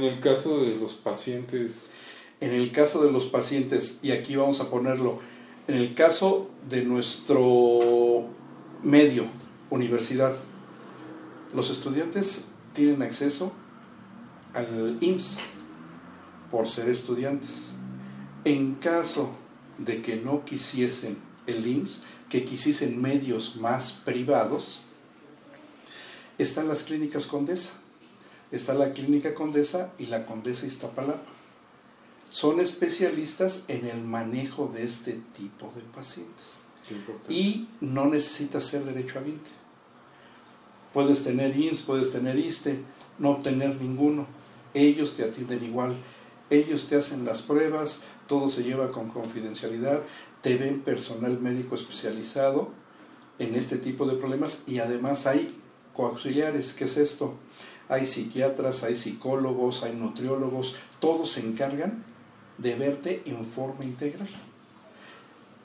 El 0.07 0.19
caso 0.19 0.59
de 0.61 0.75
los 0.75 0.93
pacientes, 0.93 1.91
En 2.39 2.53
el 2.53 2.71
caso 2.71 3.03
de 3.03 3.11
los 3.11 3.25
pacientes, 3.25 3.97
y 4.03 4.11
aquí 4.11 4.35
vamos 4.35 4.59
a 4.59 4.69
ponerlo, 4.69 5.19
en 5.67 5.73
el 5.73 5.95
caso 5.95 6.51
de 6.69 6.83
nuestro 6.83 8.27
medio, 8.83 9.25
universidad, 9.71 10.35
los 11.53 11.71
estudiantes 11.71 12.49
tienen 12.73 13.01
acceso 13.01 13.53
al 14.53 14.97
IMSS 15.01 15.39
por 16.51 16.67
ser 16.67 16.89
estudiantes. 16.89 17.73
En 18.45 18.75
caso 18.75 19.31
de 19.77 20.01
que 20.01 20.15
no 20.15 20.45
quisiesen 20.45 21.17
el 21.47 21.65
IMSS, 21.65 22.03
que 22.29 22.45
quisiesen 22.45 23.01
medios 23.01 23.55
más 23.55 23.91
privados, 23.91 24.81
están 26.37 26.67
las 26.67 26.83
clínicas 26.83 27.25
Condesa. 27.25 27.81
Está 28.51 28.73
la 28.73 28.93
clínica 28.93 29.33
Condesa 29.33 29.93
y 29.97 30.05
la 30.05 30.25
Condesa 30.25 30.65
Iztapalapa. 30.65 31.21
Son 32.29 32.59
especialistas 32.59 33.63
en 33.67 33.85
el 33.85 34.01
manejo 34.01 34.69
de 34.73 34.83
este 34.83 35.19
tipo 35.35 35.71
de 35.75 35.81
pacientes. 35.81 36.59
Y 37.29 37.67
no 37.81 38.05
necesita 38.05 38.61
ser 38.61 38.83
derecho 38.83 39.19
a 39.19 39.21
20. 39.21 39.49
Puedes 40.93 41.23
tener 41.23 41.57
IMSS, 41.57 41.81
puedes 41.81 42.11
tener 42.11 42.37
ISTE, 42.39 42.79
no 43.19 43.37
tener 43.37 43.79
ninguno. 43.81 44.25
Ellos 44.73 45.15
te 45.15 45.23
atienden 45.23 45.63
igual. 45.63 45.95
Ellos 46.49 46.87
te 46.87 46.95
hacen 46.95 47.25
las 47.25 47.41
pruebas, 47.41 48.03
todo 48.25 48.47
se 48.47 48.63
lleva 48.63 48.89
con 48.89 49.09
confidencialidad, 49.09 50.01
te 50.41 50.55
ven 50.55 50.81
personal 50.81 51.39
médico 51.41 51.75
especializado 51.75 52.69
en 53.37 53.53
este 53.55 53.77
tipo 53.77 54.05
de 54.05 54.15
problemas 54.15 54.63
y 54.65 54.79
además 54.79 55.27
hay 55.27 55.59
coauxiliares. 55.93 56.73
¿Qué 56.73 56.85
es 56.85 56.95
esto? 56.95 57.35
Hay 57.89 58.05
psiquiatras, 58.05 58.83
hay 58.83 58.95
psicólogos, 58.95 59.83
hay 59.83 59.93
nutriólogos, 59.95 60.75
todos 60.99 61.31
se 61.31 61.41
encargan 61.41 62.03
de 62.57 62.75
verte 62.75 63.21
en 63.25 63.45
forma 63.45 63.85
integral. 63.85 64.27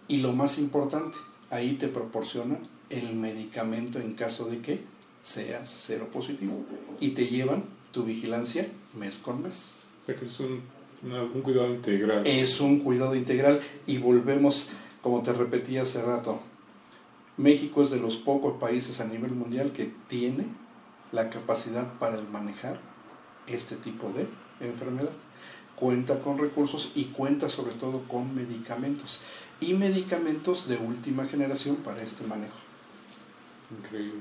Y 0.08 0.18
lo 0.18 0.32
más 0.32 0.58
importante, 0.58 1.18
ahí 1.50 1.74
te 1.74 1.88
proporcionan 1.88 2.60
el 2.90 3.14
medicamento 3.14 3.98
en 3.98 4.12
caso 4.12 4.46
de 4.46 4.60
que 4.60 4.80
seas 5.22 5.68
cero 5.86 6.08
positivo 6.12 6.64
y 7.00 7.10
te 7.10 7.26
llevan 7.26 7.64
tu 7.92 8.04
vigilancia 8.04 8.68
mes 8.98 9.18
con 9.18 9.42
mes. 9.42 9.74
O 10.02 10.06
sea 10.06 10.16
que 10.16 10.24
es 10.24 10.40
un, 10.40 10.62
un 11.02 11.42
cuidado 11.42 11.72
integral. 11.72 12.26
Es 12.26 12.60
un 12.60 12.80
cuidado 12.80 13.14
integral 13.14 13.60
y 13.86 13.98
volvemos, 13.98 14.68
como 15.00 15.22
te 15.22 15.32
repetí 15.32 15.78
hace 15.78 16.02
rato, 16.02 16.40
México 17.36 17.82
es 17.82 17.90
de 17.90 17.98
los 17.98 18.16
pocos 18.16 18.58
países 18.60 19.00
a 19.00 19.06
nivel 19.06 19.32
mundial 19.32 19.72
que 19.72 19.90
tiene 20.08 20.44
la 21.12 21.30
capacidad 21.30 21.92
para 21.98 22.20
manejar 22.20 22.80
este 23.46 23.76
tipo 23.76 24.10
de 24.10 24.26
enfermedad. 24.66 25.12
Cuenta 25.76 26.20
con 26.20 26.38
recursos 26.38 26.92
y 26.94 27.06
cuenta 27.06 27.48
sobre 27.48 27.74
todo 27.74 28.02
con 28.08 28.34
medicamentos 28.34 29.20
y 29.60 29.74
medicamentos 29.74 30.68
de 30.68 30.76
última 30.76 31.26
generación 31.26 31.76
para 31.76 32.02
este 32.02 32.24
manejo. 32.26 32.56
Increíble. 33.78 34.20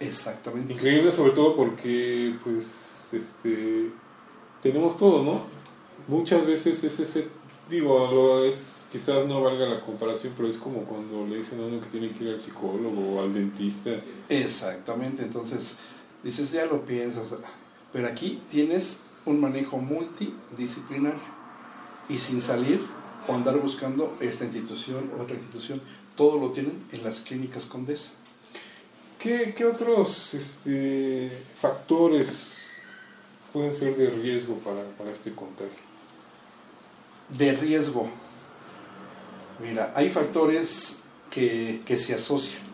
Exactamente. 0.00 0.72
Increíble 0.72 1.12
sobre 1.12 1.32
todo 1.32 1.56
porque 1.56 2.36
pues 2.42 3.10
este 3.12 3.90
tenemos 4.62 4.98
todo, 4.98 5.22
¿no? 5.22 5.40
Muchas 6.08 6.46
veces 6.46 6.82
es 6.84 7.00
ese 7.00 7.28
digo, 7.68 8.10
lo 8.12 8.44
es 8.44 8.88
quizás 8.92 9.26
no 9.26 9.42
valga 9.42 9.66
la 9.66 9.80
comparación, 9.80 10.34
pero 10.36 10.48
es 10.48 10.58
como 10.58 10.80
cuando 10.84 11.26
le 11.26 11.38
dicen 11.38 11.60
a 11.60 11.64
uno 11.64 11.80
que 11.80 11.86
tiene 11.86 12.10
que 12.12 12.24
ir 12.24 12.30
al 12.30 12.40
psicólogo 12.40 13.14
o 13.14 13.22
al 13.22 13.32
dentista. 13.32 13.90
Exactamente, 14.28 15.22
entonces 15.22 15.78
dices, 16.22 16.52
ya 16.52 16.66
lo 16.66 16.84
piensas, 16.84 17.28
pero 17.92 18.08
aquí 18.08 18.42
tienes 18.50 19.02
un 19.24 19.40
manejo 19.40 19.78
multidisciplinario 19.78 21.20
y 22.08 22.18
sin 22.18 22.42
salir 22.42 22.80
o 23.28 23.34
andar 23.34 23.58
buscando 23.58 24.16
esta 24.20 24.44
institución 24.44 25.10
o 25.16 25.22
otra 25.22 25.36
institución, 25.36 25.80
todo 26.16 26.38
lo 26.38 26.50
tienen 26.50 26.84
en 26.92 27.04
las 27.04 27.20
clínicas 27.20 27.66
Condesa. 27.66 28.10
¿Qué, 29.18 29.54
qué 29.56 29.64
otros 29.64 30.34
este, 30.34 31.30
factores 31.60 32.72
pueden 33.52 33.72
ser 33.72 33.96
de 33.96 34.10
riesgo 34.10 34.56
para, 34.58 34.82
para 34.98 35.12
este 35.12 35.32
contagio? 35.32 35.78
De 37.28 37.52
riesgo. 37.52 38.08
Mira, 39.62 39.92
hay 39.94 40.10
factores 40.10 41.04
que, 41.30 41.80
que 41.86 41.96
se 41.96 42.14
asocian. 42.14 42.71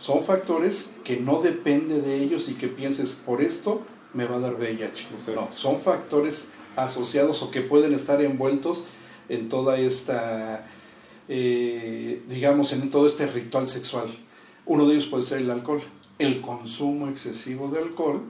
Son 0.00 0.24
factores 0.24 0.96
que 1.04 1.18
no 1.18 1.42
depende 1.42 2.00
de 2.00 2.22
ellos 2.22 2.48
y 2.48 2.54
que 2.54 2.68
pienses, 2.68 3.10
por 3.14 3.42
esto 3.42 3.82
me 4.14 4.24
va 4.24 4.36
a 4.36 4.40
dar 4.40 4.54
VIH. 4.54 5.08
No, 5.34 5.52
son 5.52 5.78
factores 5.78 6.48
asociados 6.74 7.42
o 7.42 7.50
que 7.50 7.60
pueden 7.60 7.92
estar 7.92 8.22
envueltos 8.22 8.84
en 9.28 9.48
toda 9.48 9.78
esta, 9.78 10.66
eh, 11.28 12.22
digamos, 12.28 12.72
en 12.72 12.90
todo 12.90 13.06
este 13.06 13.26
ritual 13.26 13.68
sexual. 13.68 14.08
Uno 14.64 14.86
de 14.86 14.94
ellos 14.94 15.06
puede 15.06 15.24
ser 15.24 15.38
el 15.38 15.50
alcohol. 15.50 15.82
El 16.18 16.40
consumo 16.40 17.08
excesivo 17.08 17.68
de 17.68 17.80
alcohol, 17.80 18.22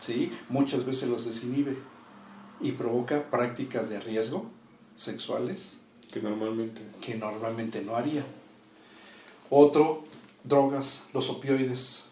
¿sí? 0.00 0.32
muchas 0.48 0.84
veces 0.84 1.08
los 1.08 1.24
desinhibe 1.24 1.76
y 2.60 2.72
provoca 2.72 3.30
prácticas 3.30 3.88
de 3.88 4.00
riesgo 4.00 4.46
sexuales 4.96 5.78
que 6.12 6.20
normalmente 6.20 6.82
que 7.00 7.14
normalmente 7.14 7.82
no 7.82 7.94
haría. 7.94 8.24
Otro, 9.48 10.04
drogas, 10.44 11.08
los 11.12 11.30
opioides. 11.30 12.06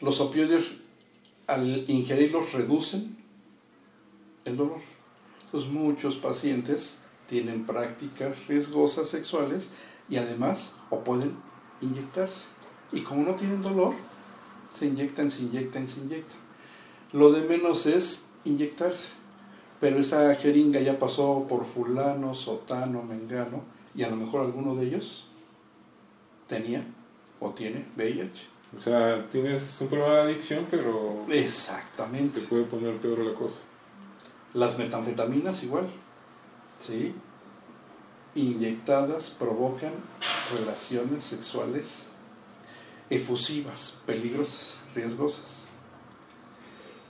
Los 0.00 0.20
opioides 0.20 0.72
al 1.46 1.84
ingerirlos 1.88 2.52
reducen 2.52 3.16
el 4.44 4.56
dolor. 4.56 4.80
Entonces 5.44 5.70
muchos 5.70 6.16
pacientes 6.16 7.00
tienen 7.28 7.66
prácticas 7.66 8.46
riesgosas 8.46 9.08
sexuales 9.08 9.72
y 10.08 10.16
además 10.16 10.76
o 10.90 11.04
pueden 11.04 11.36
inyectarse. 11.80 12.46
Y 12.92 13.02
como 13.02 13.24
no 13.24 13.34
tienen 13.34 13.62
dolor, 13.62 13.94
se 14.72 14.86
inyectan, 14.86 15.30
se 15.30 15.42
inyectan, 15.42 15.88
se 15.88 16.00
inyectan. 16.00 16.38
Lo 17.12 17.32
de 17.32 17.42
menos 17.42 17.86
es 17.86 18.28
inyectarse. 18.44 19.14
Pero 19.80 19.98
esa 19.98 20.34
jeringa 20.34 20.80
ya 20.80 20.98
pasó 20.98 21.46
por 21.48 21.64
fulano, 21.64 22.34
sotano, 22.34 23.02
mengano, 23.02 23.62
y 23.94 24.02
a 24.02 24.10
lo 24.10 24.16
mejor 24.16 24.44
alguno 24.44 24.74
de 24.76 24.86
ellos 24.86 25.29
tenía 26.50 26.84
o 27.38 27.50
tiene 27.50 27.86
VIH. 27.96 28.46
O 28.76 28.78
sea, 28.78 29.26
tienes 29.30 29.80
un 29.80 29.88
problema 29.88 30.14
de 30.16 30.20
adicción, 30.22 30.66
pero... 30.70 31.24
Exactamente. 31.30 32.40
Te 32.40 32.46
puede 32.46 32.64
poner 32.64 32.98
peor 32.98 33.20
la 33.20 33.34
cosa. 33.34 33.60
Las 34.52 34.76
metanfetaminas 34.78 35.62
igual, 35.64 35.88
¿sí? 36.80 37.14
Inyectadas 38.34 39.30
provocan 39.30 39.92
relaciones 40.56 41.24
sexuales 41.24 42.08
efusivas, 43.08 44.00
peligrosas, 44.06 44.82
riesgosas. 44.94 45.68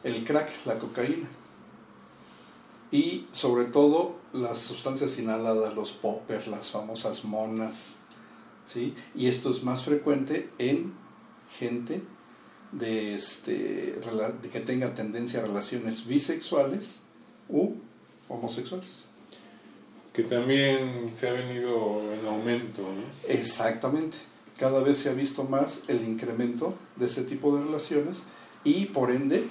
El 0.02 0.24
crack, 0.24 0.50
la 0.64 0.78
cocaína. 0.78 1.28
Y 2.90 3.26
sobre 3.32 3.66
todo 3.66 4.16
las 4.32 4.58
sustancias 4.58 5.18
inhaladas, 5.18 5.74
los 5.74 5.92
poppers, 5.92 6.46
las 6.46 6.70
famosas 6.70 7.24
monas, 7.24 7.99
¿sí? 8.72 8.94
Y 9.14 9.26
esto 9.26 9.50
es 9.50 9.62
más 9.62 9.84
frecuente 9.84 10.48
en 10.58 10.92
gente 11.58 12.02
de, 12.72 13.14
este, 13.14 13.98
de 14.42 14.48
que 14.50 14.60
tenga 14.60 14.94
tendencia 14.94 15.40
a 15.40 15.46
relaciones 15.46 16.06
bisexuales 16.06 17.00
u 17.48 17.74
homosexuales. 18.28 19.06
Que 20.12 20.22
también 20.24 21.12
se 21.14 21.28
ha 21.28 21.32
venido 21.32 22.02
en 22.12 22.26
aumento. 22.26 22.82
¿no? 22.82 23.02
Exactamente. 23.28 24.18
Cada 24.58 24.80
vez 24.80 24.98
se 24.98 25.08
ha 25.08 25.14
visto 25.14 25.44
más 25.44 25.84
el 25.88 26.04
incremento 26.04 26.74
de 26.96 27.06
ese 27.06 27.24
tipo 27.24 27.56
de 27.56 27.64
relaciones 27.64 28.24
y 28.62 28.86
por 28.86 29.10
ende 29.10 29.44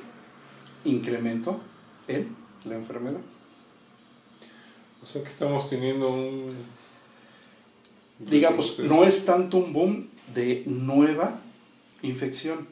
incremento 0.86 1.60
en 2.08 2.36
la 2.66 2.76
enfermedad. 2.76 3.22
O 5.02 5.06
sea 5.06 5.22
que 5.22 5.30
estamos 5.30 5.70
teniendo 5.70 6.10
un... 6.10 6.46
Digamos, 8.20 8.80
no 8.80 9.06
es 9.06 9.26
tanto 9.26 9.58
un 9.58 9.74
boom 9.74 10.10
de 10.34 10.64
nueva 10.66 11.40
infección, 12.02 12.68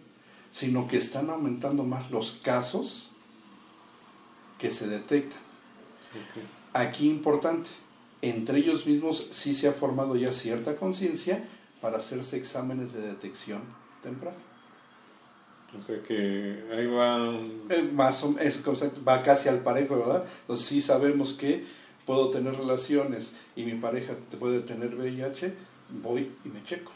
sino 0.52 0.88
que 0.88 0.98
están 0.98 1.30
aumentando 1.30 1.84
más 1.84 2.12
los 2.12 2.40
casos 2.44 3.12
que 4.60 4.70
se 4.70 4.88
detectan. 4.88 5.40
Aquí 6.74 7.08
importante, 7.08 7.70
entre 8.22 8.60
ellos 8.60 8.86
mismos 8.86 9.28
sí 9.32 9.56
se 9.56 9.68
ha 9.68 9.72
formado 9.72 10.16
ya 10.16 10.32
cierta 10.32 10.76
conciencia 10.76 11.48
para 11.82 11.98
hacerse 11.98 12.38
exámenes 12.38 12.94
de 12.94 13.02
detección 13.02 13.62
temprana. 14.02 14.38
O 15.76 15.80
sea 15.80 16.02
que 16.02 16.64
ahí 16.72 16.88
va... 16.88 17.34
más 17.94 18.24
o, 18.24 18.36
es, 18.40 18.64
va 19.08 19.22
casi 19.22 19.50
al 19.50 19.60
parejo, 19.60 19.98
¿verdad? 19.98 20.26
Entonces 20.42 20.66
sí 20.66 20.82
sabemos 20.82 21.34
que 21.34 21.66
puedo 22.08 22.30
tener 22.30 22.56
relaciones 22.56 23.36
y 23.56 23.64
mi 23.64 23.74
pareja 23.74 24.14
puede 24.40 24.62
tener 24.62 24.96
VIH, 24.96 25.54
voy 26.02 26.32
y 26.44 26.50
me 26.50 26.64
checo. 26.64 26.92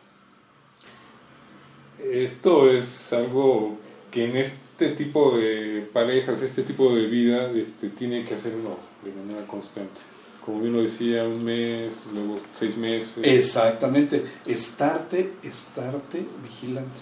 Esto 2.01 2.71
es 2.71 3.13
algo 3.13 3.77
que 4.09 4.25
en 4.25 4.37
este 4.37 4.89
tipo 4.89 5.37
de 5.37 5.87
parejas, 5.93 6.41
este 6.41 6.63
tipo 6.63 6.95
de 6.95 7.05
vida, 7.05 7.51
este, 7.51 7.89
tiene 7.89 8.23
que 8.23 8.35
hacerlo 8.35 8.77
de 9.03 9.11
manera 9.11 9.45
constante. 9.45 10.01
Como 10.43 10.61
bien 10.61 10.73
lo 10.73 10.81
decía, 10.81 11.25
un 11.25 11.43
mes, 11.43 12.07
luego 12.11 12.39
seis 12.53 12.75
meses. 12.77 13.19
Exactamente, 13.21 14.25
estarte, 14.47 15.33
estarte 15.43 16.25
vigilante. 16.41 17.01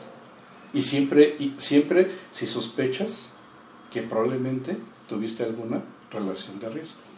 Y 0.73 0.81
siempre, 0.81 1.35
y 1.39 1.53
siempre 1.57 2.11
si 2.31 2.45
sospechas 2.45 3.33
que 3.93 4.01
probablemente 4.01 4.75
tuviste 5.07 5.43
alguna 5.43 5.81
relación 6.11 6.59
de 6.59 6.69
riesgo. 6.69 7.08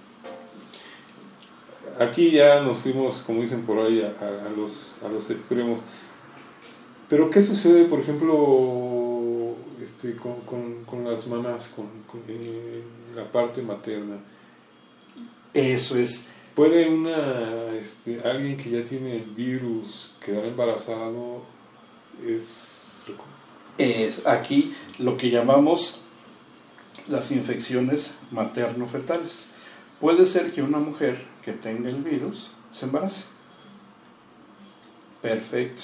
Aquí 1.99 2.31
ya 2.31 2.61
nos 2.61 2.79
fuimos, 2.79 3.23
como 3.25 3.41
dicen 3.41 3.65
por 3.65 3.79
ahí, 3.79 4.01
a, 4.01 4.47
a 4.47 4.49
los, 4.49 4.97
a 5.03 5.09
los 5.09 5.29
extremos. 5.29 5.83
Pero 7.09 7.29
¿qué 7.29 7.41
sucede, 7.41 7.85
por 7.85 7.99
ejemplo, 7.99 9.55
este, 9.81 10.15
con, 10.15 10.41
con, 10.41 10.83
con 10.85 11.03
las 11.03 11.27
mamás, 11.27 11.67
con, 11.75 11.87
con 12.07 12.21
eh, 12.27 12.81
la 13.15 13.31
parte 13.31 13.61
materna? 13.61 14.17
Eso 15.53 15.97
es. 15.97 16.29
¿Puede 16.55 16.89
una, 16.89 17.67
este, 17.79 18.21
alguien 18.27 18.57
que 18.57 18.69
ya 18.69 18.83
tiene 18.83 19.17
el 19.17 19.23
virus 19.23 20.13
quedar 20.25 20.45
embarazado? 20.45 21.43
Es... 22.25 22.69
Es 23.77 24.27
aquí 24.27 24.75
lo 24.99 25.17
que 25.17 25.31
llamamos 25.31 26.01
las 27.07 27.31
infecciones 27.31 28.17
materno-fetales. 28.29 29.51
Puede 29.99 30.25
ser 30.25 30.51
que 30.51 30.61
una 30.61 30.77
mujer 30.77 31.25
que 31.43 31.53
tenga 31.53 31.89
el 31.89 32.03
virus 32.03 32.51
se 32.69 32.85
embarace. 32.85 33.25
Perfecto. 35.21 35.83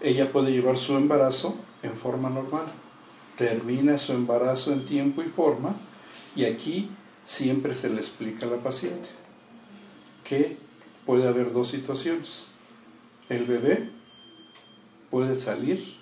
Ella 0.00 0.30
puede 0.30 0.52
llevar 0.52 0.76
su 0.76 0.96
embarazo 0.96 1.56
en 1.82 1.94
forma 1.94 2.30
normal. 2.30 2.66
Termina 3.36 3.98
su 3.98 4.12
embarazo 4.12 4.72
en 4.72 4.84
tiempo 4.84 5.22
y 5.22 5.28
forma 5.28 5.74
y 6.34 6.44
aquí 6.44 6.90
siempre 7.24 7.74
se 7.74 7.90
le 7.90 7.96
explica 7.96 8.46
a 8.46 8.50
la 8.50 8.56
paciente 8.56 9.08
que 10.24 10.56
puede 11.06 11.26
haber 11.26 11.52
dos 11.52 11.68
situaciones. 11.68 12.46
El 13.28 13.44
bebé 13.44 13.90
puede 15.10 15.34
salir 15.36 15.96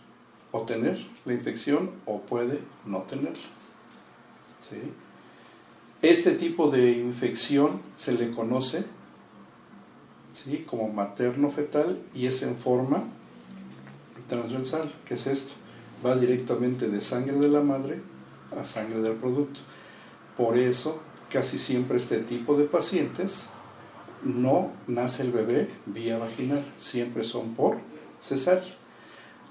o 0.50 0.62
tener 0.62 0.98
la 1.24 1.32
infección 1.32 1.90
o 2.06 2.20
puede 2.20 2.60
no 2.84 3.02
tenerla. 3.02 3.44
¿Sí? 4.60 4.76
Este 6.02 6.32
tipo 6.32 6.70
de 6.70 6.92
infección 6.92 7.80
se 7.96 8.12
le 8.12 8.30
conoce 8.30 8.84
¿sí? 10.34 10.64
como 10.66 10.88
materno-fetal 10.88 12.02
y 12.14 12.26
es 12.26 12.42
en 12.42 12.54
forma 12.54 13.04
transversal. 14.28 14.92
¿Qué 15.06 15.14
es 15.14 15.26
esto? 15.26 15.54
Va 16.04 16.14
directamente 16.14 16.88
de 16.88 17.00
sangre 17.00 17.38
de 17.38 17.48
la 17.48 17.62
madre 17.62 18.00
a 18.60 18.64
sangre 18.64 19.00
del 19.00 19.14
producto. 19.14 19.60
Por 20.36 20.58
eso, 20.58 21.00
casi 21.32 21.56
siempre 21.56 21.96
este 21.96 22.18
tipo 22.18 22.56
de 22.56 22.64
pacientes 22.64 23.48
no 24.22 24.72
nace 24.86 25.22
el 25.22 25.32
bebé 25.32 25.70
vía 25.86 26.18
vaginal, 26.18 26.62
siempre 26.76 27.24
son 27.24 27.54
por 27.54 27.78
cesárea. 28.20 28.74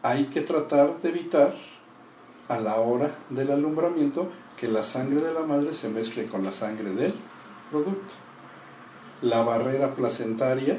Hay 0.03 0.25
que 0.25 0.41
tratar 0.41 1.01
de 1.01 1.09
evitar 1.09 1.55
a 2.47 2.59
la 2.59 2.75
hora 2.75 3.15
del 3.31 3.51
alumbramiento 3.51 4.29
que 4.57 4.67
la 4.67 4.83
sangre 4.83 5.21
de 5.21 5.33
la 5.33 5.41
madre 5.41 5.73
se 5.73 5.89
mezcle 5.89 6.25
con 6.25 6.43
la 6.43 6.51
sangre 6.51 6.91
del 6.91 7.13
producto. 7.71 8.13
La 9.21 9.41
barrera 9.43 9.95
placentaria 9.95 10.77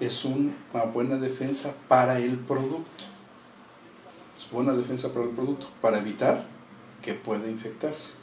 es 0.00 0.24
una 0.24 0.84
buena 0.92 1.16
defensa 1.16 1.74
para 1.88 2.18
el 2.18 2.36
producto. 2.36 3.04
Es 4.36 4.50
buena 4.50 4.72
defensa 4.72 5.12
para 5.12 5.24
el 5.24 5.30
producto, 5.30 5.68
para 5.80 5.98
evitar 5.98 6.44
que 7.02 7.14
pueda 7.14 7.48
infectarse. 7.48 8.14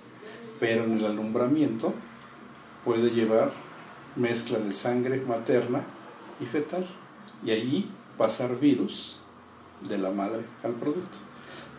Pero 0.60 0.84
en 0.84 0.98
el 0.98 1.06
alumbramiento 1.06 1.94
puede 2.84 3.10
llevar 3.10 3.52
mezcla 4.16 4.60
de 4.60 4.72
sangre 4.72 5.22
materna 5.22 5.84
y 6.40 6.46
fetal. 6.46 6.86
Y 7.44 7.52
allí 7.52 7.90
pasar 8.18 8.60
virus 8.60 9.18
de 9.82 9.98
la 9.98 10.12
madre 10.12 10.42
al 10.64 10.74
producto. 10.74 11.18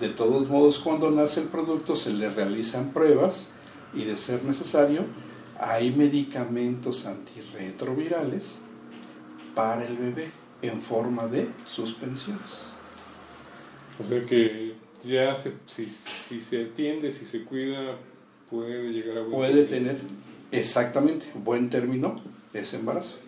De 0.00 0.08
todos 0.08 0.48
modos, 0.48 0.78
cuando 0.78 1.10
nace 1.10 1.40
el 1.40 1.48
producto 1.48 1.94
se 1.94 2.12
le 2.12 2.28
realizan 2.28 2.92
pruebas 2.92 3.50
y 3.94 4.04
de 4.04 4.16
ser 4.16 4.44
necesario, 4.44 5.04
hay 5.58 5.92
medicamentos 5.92 7.06
antirretrovirales 7.06 8.60
para 9.54 9.86
el 9.86 9.96
bebé 9.96 10.30
en 10.62 10.80
forma 10.80 11.26
de 11.26 11.48
suspensiones. 11.64 12.72
O 14.00 14.04
sea 14.04 14.20
que 14.22 14.74
ya 15.04 15.36
si, 15.66 15.86
si, 15.86 16.40
se 16.40 16.64
atiende, 16.64 17.12
si 17.12 17.24
se 17.24 17.44
cuida, 17.44 17.96
puede 18.50 18.90
llegar 18.90 19.18
a... 19.18 19.24
Puede 19.26 19.64
tener 19.64 19.98
exactamente 20.50 21.26
buen 21.34 21.70
término 21.70 22.16
ese 22.52 22.78
embarazo. 22.78 23.18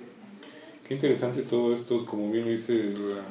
Qué 0.86 0.94
interesante 0.94 1.42
todo 1.42 1.74
esto, 1.74 2.06
como 2.06 2.30
bien 2.30 2.48
dice, 2.48 2.74
la, 2.74 3.22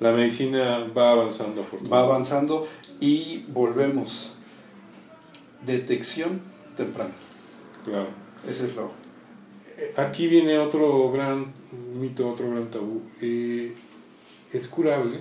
la 0.00 0.12
medicina 0.12 0.90
va 0.96 1.12
avanzando. 1.12 1.64
Va 1.92 2.00
avanzando 2.00 2.66
y 2.98 3.44
volvemos. 3.48 4.32
Detección 5.64 6.40
temprana. 6.74 7.12
Claro. 7.84 8.08
Ese 8.48 8.66
es 8.66 8.74
lo. 8.74 8.90
Aquí 9.96 10.26
viene 10.26 10.58
otro 10.58 11.12
gran 11.12 11.52
mito, 11.94 12.28
otro 12.28 12.50
gran 12.50 12.70
tabú. 12.70 13.02
Eh, 13.20 13.74
¿Es 14.52 14.68
curable? 14.68 15.20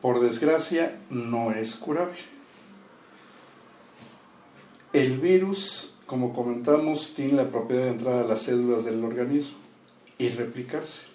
Por 0.00 0.20
desgracia, 0.20 1.00
no 1.10 1.52
es 1.52 1.74
curable. 1.74 2.18
El 4.92 5.18
virus, 5.18 5.98
como 6.06 6.32
comentamos, 6.32 7.14
tiene 7.14 7.34
la 7.34 7.50
propiedad 7.50 7.84
de 7.84 7.90
entrar 7.90 8.14
a 8.14 8.26
las 8.26 8.42
células 8.42 8.84
del 8.84 9.04
organismo 9.04 9.58
y 10.18 10.28
replicarse. 10.30 11.09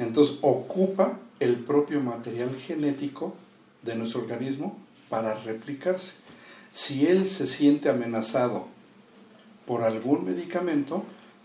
Entonces, 0.00 0.38
ocupa 0.40 1.18
el 1.40 1.56
propio 1.56 2.00
material 2.00 2.56
genético 2.56 3.34
de 3.82 3.96
nuestro 3.96 4.22
organismo 4.22 4.78
para 5.10 5.34
replicarse. 5.34 6.14
Si 6.70 7.06
él 7.06 7.28
se 7.28 7.46
siente 7.46 7.90
amenazado 7.90 8.66
por 9.66 9.82
algún 9.82 10.24
medicamento, 10.24 11.04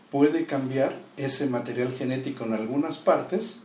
puede 0.10 0.46
cambiar 0.46 0.96
ese 1.18 1.48
material 1.50 1.92
genético 1.92 2.46
en 2.46 2.54
algunas 2.54 2.98
partes 2.98 3.64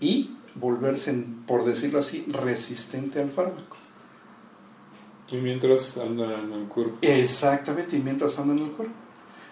y 0.00 0.36
volverse, 0.54 1.24
por 1.46 1.64
decirlo 1.64 2.00
así, 2.00 2.26
resistente 2.28 3.22
al 3.22 3.30
fármaco. 3.30 3.76
Y 5.30 5.36
mientras 5.36 5.96
anda 5.96 6.38
en 6.38 6.52
el 6.52 6.64
cuerpo. 6.66 6.98
Exactamente, 7.00 7.96
y 7.96 8.00
mientras 8.00 8.38
anda 8.38 8.52
en 8.52 8.64
el 8.68 8.72
cuerpo. 8.72 8.94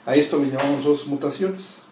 A 0.04 0.14
esto 0.14 0.38
le 0.38 0.50
llamamos 0.50 0.84
dos 0.84 1.06
mutaciones. 1.06 1.87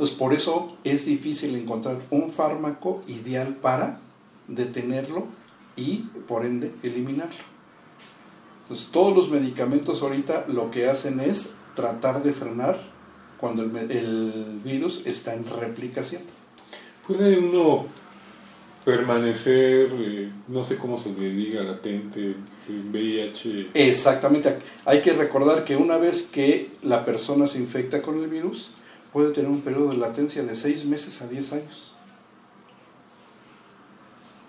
Entonces, 0.00 0.16
por 0.16 0.32
eso 0.32 0.78
es 0.82 1.04
difícil 1.04 1.54
encontrar 1.56 1.98
un 2.08 2.30
fármaco 2.30 3.02
ideal 3.06 3.54
para 3.60 4.00
detenerlo 4.48 5.26
y, 5.76 6.08
por 6.26 6.46
ende, 6.46 6.72
eliminarlo. 6.82 7.44
Entonces, 8.62 8.88
todos 8.92 9.14
los 9.14 9.28
medicamentos 9.28 10.00
ahorita 10.00 10.46
lo 10.48 10.70
que 10.70 10.88
hacen 10.88 11.20
es 11.20 11.54
tratar 11.74 12.22
de 12.22 12.32
frenar 12.32 12.80
cuando 13.36 13.62
el, 13.62 13.90
el 13.90 14.60
virus 14.64 15.02
está 15.04 15.34
en 15.34 15.44
replicación. 15.44 16.22
¿Puede 17.06 17.38
uno 17.38 17.84
permanecer, 18.86 19.90
eh, 19.98 20.30
no 20.48 20.64
sé 20.64 20.78
cómo 20.78 20.96
se 20.96 21.12
le 21.12 21.28
diga, 21.28 21.62
latente, 21.62 22.36
en 22.70 22.90
VIH? 22.90 23.72
Exactamente. 23.74 24.60
Hay 24.86 25.02
que 25.02 25.12
recordar 25.12 25.62
que 25.64 25.76
una 25.76 25.98
vez 25.98 26.22
que 26.22 26.70
la 26.84 27.04
persona 27.04 27.46
se 27.46 27.58
infecta 27.58 28.00
con 28.00 28.18
el 28.18 28.28
virus, 28.28 28.70
puede 29.12 29.32
tener 29.32 29.50
un 29.50 29.60
periodo 29.60 29.90
de 29.90 29.96
latencia 29.96 30.42
de 30.42 30.54
6 30.54 30.84
meses 30.84 31.20
a 31.22 31.28
10 31.28 31.52
años. 31.52 31.94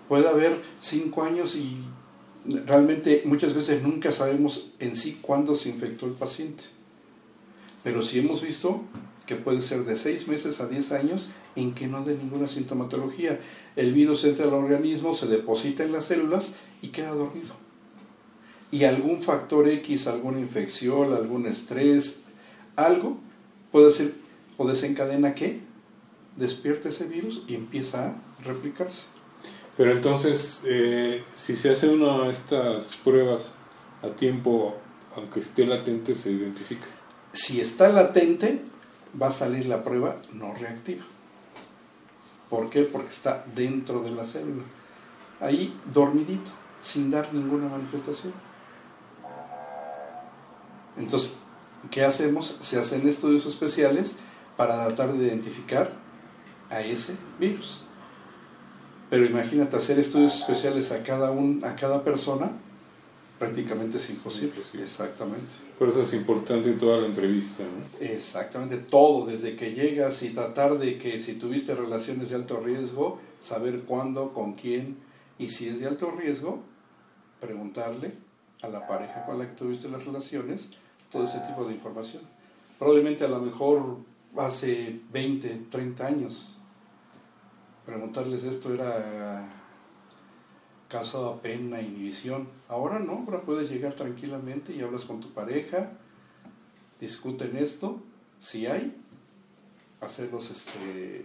Puede 0.08 0.28
haber 0.28 0.60
5 0.78 1.22
años 1.22 1.56
y 1.56 1.84
realmente 2.66 3.22
muchas 3.24 3.54
veces 3.54 3.82
nunca 3.82 4.10
sabemos 4.12 4.72
en 4.78 4.96
sí 4.96 5.18
cuándo 5.20 5.54
se 5.54 5.68
infectó 5.68 6.06
el 6.06 6.12
paciente. 6.12 6.64
Pero 7.82 8.02
sí 8.02 8.18
hemos 8.18 8.42
visto 8.42 8.82
que 9.26 9.36
puede 9.36 9.62
ser 9.62 9.84
de 9.84 9.96
6 9.96 10.28
meses 10.28 10.60
a 10.60 10.68
10 10.68 10.92
años 10.92 11.30
en 11.56 11.74
que 11.74 11.86
no 11.86 12.02
dé 12.02 12.16
ninguna 12.16 12.46
sintomatología. 12.46 13.40
El 13.76 13.92
virus 13.92 14.24
entra 14.24 14.44
al 14.44 14.54
organismo, 14.54 15.14
se 15.14 15.26
deposita 15.26 15.84
en 15.84 15.92
las 15.92 16.06
células 16.06 16.56
y 16.80 16.88
queda 16.88 17.10
dormido. 17.10 17.54
Y 18.70 18.84
algún 18.84 19.20
factor 19.20 19.68
X, 19.68 20.06
alguna 20.06 20.40
infección, 20.40 21.12
algún 21.12 21.46
estrés, 21.46 22.24
algo 22.76 23.18
puede 23.70 23.90
ser 23.90 24.21
o 24.56 24.66
desencadena 24.66 25.34
que 25.34 25.60
despierta 26.36 26.88
ese 26.88 27.06
virus 27.06 27.44
y 27.46 27.54
empieza 27.54 28.08
a 28.08 28.14
replicarse. 28.44 29.08
Pero 29.76 29.92
entonces, 29.92 30.62
eh, 30.66 31.24
si 31.34 31.56
se 31.56 31.70
hace 31.70 31.88
una 31.88 32.24
de 32.24 32.30
estas 32.30 32.96
pruebas 32.96 33.54
a 34.02 34.08
tiempo, 34.08 34.74
aunque 35.16 35.40
esté 35.40 35.66
latente, 35.66 36.14
se 36.14 36.30
identifica. 36.30 36.86
Si 37.32 37.60
está 37.60 37.88
latente, 37.88 38.60
va 39.20 39.28
a 39.28 39.30
salir 39.30 39.66
la 39.66 39.82
prueba 39.82 40.16
no 40.32 40.54
reactiva. 40.54 41.04
¿Por 42.50 42.68
qué? 42.68 42.82
Porque 42.82 43.08
está 43.08 43.46
dentro 43.54 44.02
de 44.02 44.10
la 44.10 44.24
célula. 44.24 44.64
Ahí 45.40 45.74
dormidito, 45.92 46.50
sin 46.82 47.10
dar 47.10 47.32
ninguna 47.32 47.68
manifestación. 47.68 48.34
Entonces, 50.98 51.34
¿qué 51.90 52.04
hacemos? 52.04 52.58
Se 52.60 52.78
hacen 52.78 53.08
estudios 53.08 53.46
especiales 53.46 54.18
para 54.62 54.86
tratar 54.86 55.12
de 55.14 55.26
identificar 55.26 55.90
a 56.70 56.82
ese 56.82 57.16
virus. 57.40 57.82
Pero 59.10 59.26
imagínate 59.26 59.74
hacer 59.74 59.98
estudios 59.98 60.36
especiales 60.38 60.92
a 60.92 61.02
cada, 61.02 61.32
un, 61.32 61.64
a 61.64 61.74
cada 61.74 62.04
persona, 62.04 62.48
prácticamente 63.40 63.96
es 63.96 64.08
imposible. 64.10 64.62
Exactamente. 64.80 65.52
Por 65.76 65.88
eso 65.88 66.02
es 66.02 66.14
importante 66.14 66.70
toda 66.74 66.98
la 66.98 67.08
entrevista. 67.08 67.64
¿no? 67.64 68.06
Exactamente, 68.06 68.76
todo, 68.76 69.26
desde 69.26 69.56
que 69.56 69.74
llegas 69.74 70.22
y 70.22 70.28
tratar 70.28 70.78
de 70.78 70.96
que 70.96 71.18
si 71.18 71.32
tuviste 71.34 71.74
relaciones 71.74 72.30
de 72.30 72.36
alto 72.36 72.60
riesgo, 72.60 73.18
saber 73.40 73.80
cuándo, 73.80 74.32
con 74.32 74.52
quién, 74.52 74.96
y 75.40 75.48
si 75.48 75.68
es 75.70 75.80
de 75.80 75.88
alto 75.88 76.12
riesgo, 76.12 76.62
preguntarle 77.40 78.12
a 78.62 78.68
la 78.68 78.86
pareja 78.86 79.26
con 79.26 79.40
la 79.40 79.48
que 79.48 79.56
tuviste 79.56 79.88
las 79.88 80.04
relaciones 80.04 80.70
todo 81.10 81.24
ese 81.24 81.40
tipo 81.40 81.64
de 81.64 81.74
información. 81.74 82.22
Probablemente 82.78 83.24
a 83.24 83.28
lo 83.28 83.40
mejor 83.40 84.11
hace 84.36 85.00
20, 85.12 85.66
30 85.70 86.06
años, 86.06 86.56
preguntarles 87.84 88.44
esto 88.44 88.72
era 88.72 89.62
causaba 90.92 91.40
pena, 91.40 91.80
inhibición. 91.80 92.48
Ahora 92.68 92.98
no, 92.98 93.24
ahora 93.26 93.40
puedes 93.42 93.70
llegar 93.70 93.94
tranquilamente 93.94 94.74
y 94.74 94.82
hablas 94.82 95.06
con 95.06 95.20
tu 95.20 95.32
pareja, 95.32 95.90
discuten 97.00 97.56
esto, 97.56 98.02
si 98.38 98.66
hay, 98.66 98.94
hacer 100.02 100.30
los, 100.30 100.50
este, 100.50 101.24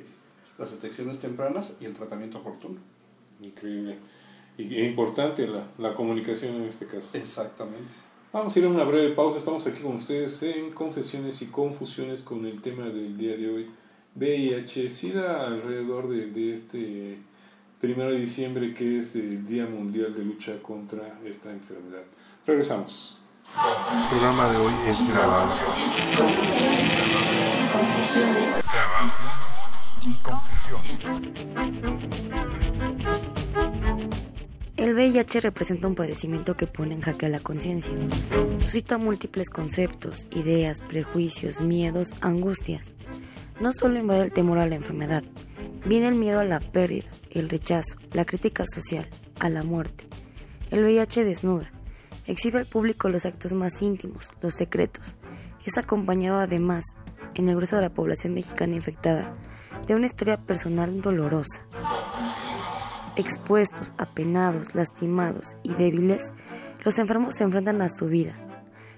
las 0.57 0.71
detecciones 0.71 1.19
tempranas 1.19 1.77
y 1.81 1.85
el 1.85 1.93
tratamiento 1.93 2.39
oportuno. 2.39 2.79
Increíble. 3.41 3.97
Y 4.57 4.73
es 4.81 4.87
importante 4.89 5.45
la, 5.45 5.67
la 5.77 5.93
comunicación 5.93 6.55
en 6.55 6.63
este 6.63 6.87
caso. 6.87 7.15
Exactamente. 7.15 7.91
Vamos 8.37 8.55
a 8.55 8.59
ir 8.59 8.65
a 8.65 8.69
una 8.69 8.83
breve 8.83 9.15
pausa. 9.15 9.39
Estamos 9.39 9.65
aquí 9.65 9.81
con 9.81 9.95
ustedes 9.95 10.43
en 10.43 10.71
Confesiones 10.71 11.41
y 11.41 11.47
Confusiones 11.47 12.21
con 12.21 12.45
el 12.45 12.61
tema 12.61 12.83
del 12.83 13.17
día 13.17 13.35
de 13.35 13.49
hoy. 13.49 13.71
VIH, 14.13 14.91
SIDA 14.91 15.47
alrededor 15.47 16.07
de, 16.07 16.27
de 16.27 16.53
este 16.53 17.17
primero 17.81 18.11
de 18.11 18.19
diciembre 18.19 18.75
que 18.75 18.99
es 18.99 19.15
el 19.15 19.47
Día 19.47 19.65
Mundial 19.65 20.13
de 20.13 20.23
Lucha 20.23 20.61
contra 20.61 21.19
esta 21.25 21.51
enfermedad. 21.51 22.03
Regresamos. 22.45 23.17
El 23.55 24.07
programa 24.07 24.47
de 24.47 24.57
hoy 24.57 24.73
es 24.87 25.09
grabado. 25.09 25.49
Confusiones. 27.73 28.63
Grabado. 28.71 29.09
Y 30.05 30.13
El 34.77 34.93
VIH 34.93 35.39
representa 35.39 35.87
un 35.87 35.95
padecimiento 35.95 36.55
que 36.55 36.67
pone 36.67 36.93
en 36.93 37.01
jaque 37.01 37.25
a 37.25 37.29
la 37.29 37.39
conciencia. 37.39 37.91
Suscita 38.61 38.99
múltiples 38.99 39.49
conceptos, 39.49 40.27
ideas, 40.29 40.81
prejuicios, 40.81 41.61
miedos, 41.61 42.13
angustias. 42.21 42.93
No 43.59 43.73
solo 43.73 43.97
invade 43.97 44.25
el 44.25 44.31
temor 44.31 44.59
a 44.59 44.67
la 44.67 44.75
enfermedad, 44.75 45.23
viene 45.83 46.09
el 46.09 46.13
miedo 46.13 46.39
a 46.39 46.43
la 46.43 46.59
pérdida, 46.59 47.07
el 47.31 47.49
rechazo, 47.49 47.97
la 48.13 48.23
crítica 48.23 48.65
social, 48.71 49.09
a 49.39 49.49
la 49.49 49.63
muerte. 49.63 50.07
El 50.69 50.83
VIH 50.83 51.23
desnuda, 51.23 51.71
exhibe 52.27 52.59
al 52.59 52.67
público 52.67 53.09
los 53.09 53.25
actos 53.25 53.53
más 53.53 53.81
íntimos, 53.81 54.29
los 54.43 54.53
secretos. 54.53 55.17
Es 55.65 55.79
acompañado 55.79 56.39
además, 56.39 56.85
en 57.33 57.49
el 57.49 57.55
grueso 57.55 57.77
de 57.77 57.81
la 57.81 57.93
población 57.93 58.35
mexicana 58.35 58.75
infectada, 58.75 59.35
de 59.87 59.95
una 59.95 60.05
historia 60.05 60.37
personal 60.37 61.01
dolorosa. 61.01 61.65
Expuestos, 63.17 63.93
apenados, 63.97 64.75
lastimados 64.75 65.57
y 65.63 65.73
débiles, 65.73 66.33
los 66.85 66.99
enfermos 66.99 67.33
se 67.33 67.43
enfrentan 67.43 67.81
a 67.81 67.89
su 67.89 68.05
vida. 68.05 68.35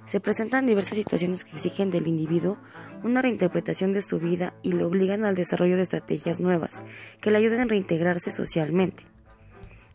Se 0.07 0.19
presentan 0.19 0.65
diversas 0.65 0.97
situaciones 0.97 1.45
que 1.45 1.55
exigen 1.55 1.89
del 1.89 2.05
individuo 2.05 2.57
una 3.01 3.21
reinterpretación 3.21 3.93
de 3.93 4.01
su 4.01 4.19
vida 4.19 4.53
y 4.61 4.73
lo 4.73 4.87
obligan 4.87 5.23
al 5.23 5.35
desarrollo 5.35 5.77
de 5.77 5.83
estrategias 5.83 6.41
nuevas 6.41 6.81
que 7.21 7.31
le 7.31 7.37
ayuden 7.37 7.61
a 7.61 7.65
reintegrarse 7.65 8.31
socialmente. 8.31 9.03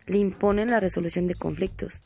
Le 0.06 0.16
imponen 0.16 0.70
la 0.70 0.80
resolución 0.80 1.26
de 1.26 1.34
conflictos, 1.34 2.02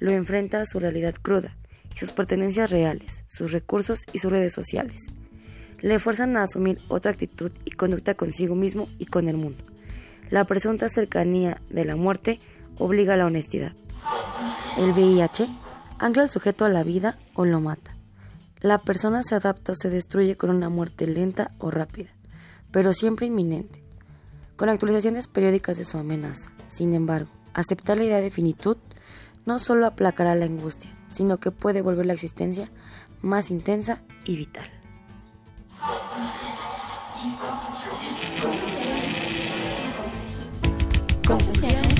lo 0.00 0.10
enfrenta 0.10 0.60
a 0.60 0.66
su 0.66 0.80
realidad 0.80 1.14
cruda 1.14 1.56
y 1.94 1.98
sus 1.98 2.12
pertenencias 2.12 2.70
reales, 2.70 3.22
sus 3.26 3.52
recursos 3.52 4.00
y 4.12 4.18
sus 4.18 4.30
redes 4.30 4.52
sociales. 4.52 5.06
Le 5.80 5.98
fuerzan 5.98 6.36
a 6.36 6.42
asumir 6.42 6.76
otra 6.88 7.12
actitud 7.12 7.52
y 7.64 7.70
conducta 7.70 8.12
consigo 8.12 8.54
mismo 8.54 8.86
y 8.98 9.06
con 9.06 9.30
el 9.30 9.38
mundo. 9.38 9.73
La 10.30 10.44
presunta 10.44 10.88
cercanía 10.88 11.60
de 11.70 11.84
la 11.84 11.96
muerte 11.96 12.40
obliga 12.78 13.14
a 13.14 13.16
la 13.16 13.26
honestidad. 13.26 13.72
El 14.78 14.92
VIH 14.92 15.46
ancla 15.98 16.22
al 16.22 16.30
sujeto 16.30 16.64
a 16.64 16.68
la 16.68 16.82
vida 16.82 17.18
o 17.34 17.44
lo 17.44 17.60
mata. 17.60 17.94
La 18.60 18.78
persona 18.78 19.22
se 19.22 19.34
adapta 19.34 19.72
o 19.72 19.74
se 19.74 19.90
destruye 19.90 20.36
con 20.36 20.50
una 20.50 20.68
muerte 20.68 21.06
lenta 21.06 21.52
o 21.58 21.70
rápida, 21.70 22.10
pero 22.70 22.92
siempre 22.92 23.26
inminente, 23.26 23.82
con 24.56 24.68
actualizaciones 24.68 25.28
periódicas 25.28 25.76
de 25.76 25.84
su 25.84 25.98
amenaza. 25.98 26.50
Sin 26.68 26.94
embargo, 26.94 27.30
aceptar 27.52 27.98
la 27.98 28.04
idea 28.04 28.20
de 28.20 28.30
finitud 28.30 28.78
no 29.46 29.58
solo 29.58 29.86
aplacará 29.86 30.34
la 30.34 30.46
angustia, 30.46 30.90
sino 31.08 31.38
que 31.38 31.50
puede 31.50 31.82
volver 31.82 32.06
la 32.06 32.14
existencia 32.14 32.70
más 33.20 33.50
intensa 33.50 34.02
y 34.24 34.36
vital. 34.36 34.70
Confusiones 41.26 41.94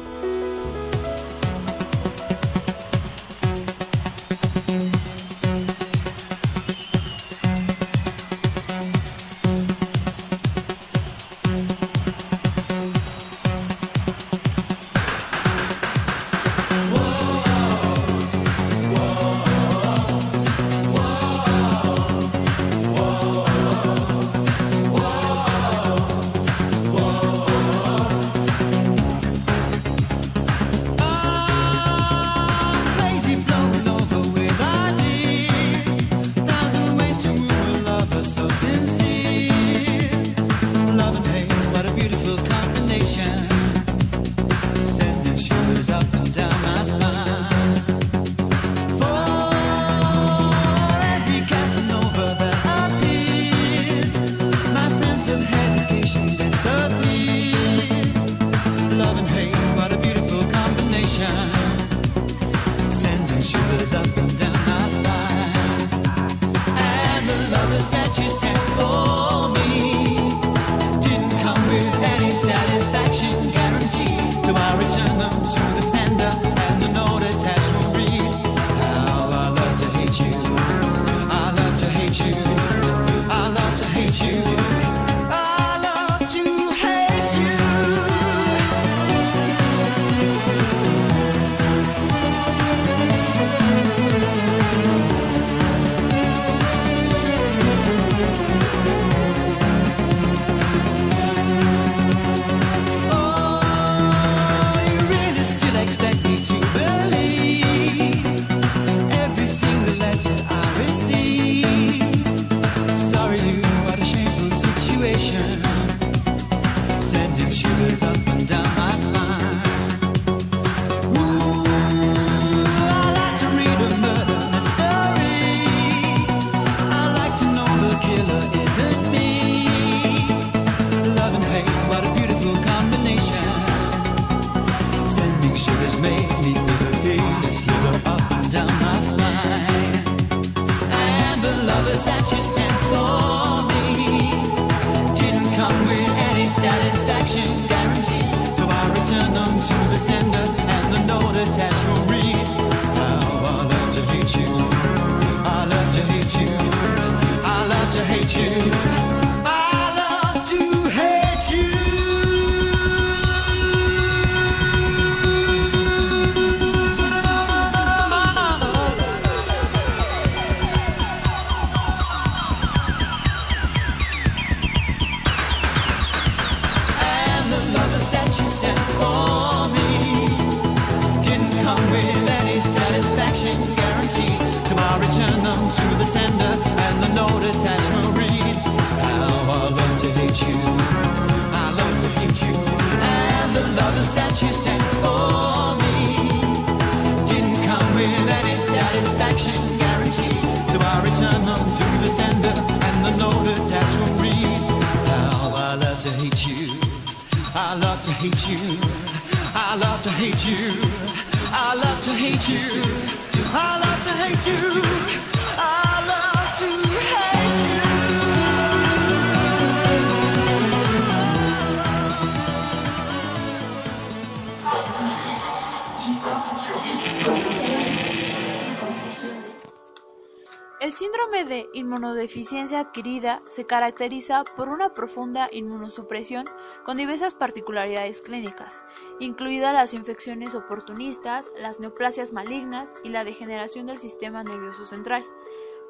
El 230.81 230.95
síndrome 230.95 231.45
de 231.45 231.68
inmunodeficiencia 231.74 232.81
adquirida 232.81 233.43
se 233.51 233.66
caracteriza 233.66 234.45
por 234.57 234.70
una 234.70 234.95
profunda 234.95 235.47
inmunosupresión 235.53 236.47
con 236.87 236.97
diversas 236.97 237.35
particularidades 237.35 238.22
clínicas, 238.22 238.83
incluidas 239.18 239.74
las 239.74 239.93
infecciones 239.93 240.55
oportunistas, 240.55 241.53
las 241.59 241.81
neoplasias 241.81 242.33
malignas 242.33 242.95
y 243.05 243.11
la 243.11 243.24
degeneración 243.24 243.89
del 243.89 243.99
sistema 243.99 244.43
nervioso 244.43 244.87
central. 244.87 245.22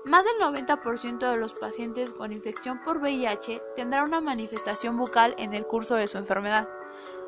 Más 0.06 0.24
del 0.24 0.40
90% 0.40 1.30
de 1.30 1.36
los 1.36 1.54
pacientes 1.54 2.12
con 2.12 2.32
infección 2.32 2.82
por 2.82 2.98
VIH 2.98 3.62
tendrá 3.76 4.02
una 4.02 4.20
manifestación 4.20 4.96
bucal 4.96 5.36
en 5.38 5.54
el 5.54 5.66
curso 5.66 5.94
de 5.94 6.08
su 6.08 6.18
enfermedad. 6.18 6.68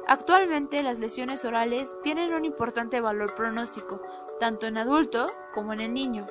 Actualmente 0.09 0.83
las 0.83 0.99
lesiones 0.99 1.45
orales 1.45 1.95
tienen 2.03 2.35
un 2.35 2.45
importante 2.45 3.01
valor 3.01 3.37
pronóstico, 3.37 4.03
tanto 4.41 4.67
en 4.67 4.79
adulto 4.79 5.27
como 5.55 5.73
en 5.75 5.81
el 5.81 5.95
niño. 5.95 6.27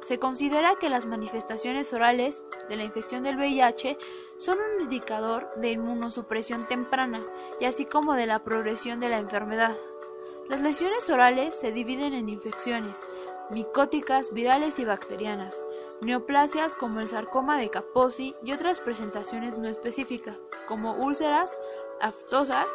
Se 0.00 0.18
considera 0.18 0.76
que 0.80 0.88
las 0.88 1.06
manifestaciones 1.06 1.92
orales 1.92 2.42
de 2.68 2.76
la 2.76 2.84
infección 2.84 3.22
del 3.22 3.36
VIH 3.36 3.98
son 4.38 4.58
un 4.58 4.82
indicador 4.82 5.50
de 5.56 5.70
inmunosupresión 5.70 6.66
temprana 6.66 7.24
y 7.60 7.64
así 7.64 7.86
como 7.86 8.14
de 8.14 8.26
la 8.26 8.44
progresión 8.44 9.00
de 9.00 9.08
la 9.08 9.18
enfermedad. 9.18 9.76
Las 10.48 10.60
lesiones 10.60 11.10
orales 11.10 11.54
se 11.56 11.72
dividen 11.72 12.14
en 12.14 12.28
infecciones 12.28 13.00
micóticas, 13.50 14.32
virales 14.32 14.78
y 14.78 14.84
bacterianas, 14.84 15.54
neoplasias 16.02 16.74
como 16.74 17.00
el 17.00 17.08
sarcoma 17.08 17.58
de 17.58 17.70
Kaposi 17.70 18.34
y 18.42 18.52
otras 18.52 18.80
presentaciones 18.80 19.58
no 19.58 19.68
específicas, 19.68 20.38
como 20.66 20.94
úlceras 20.94 21.56
aftosas 22.00 22.66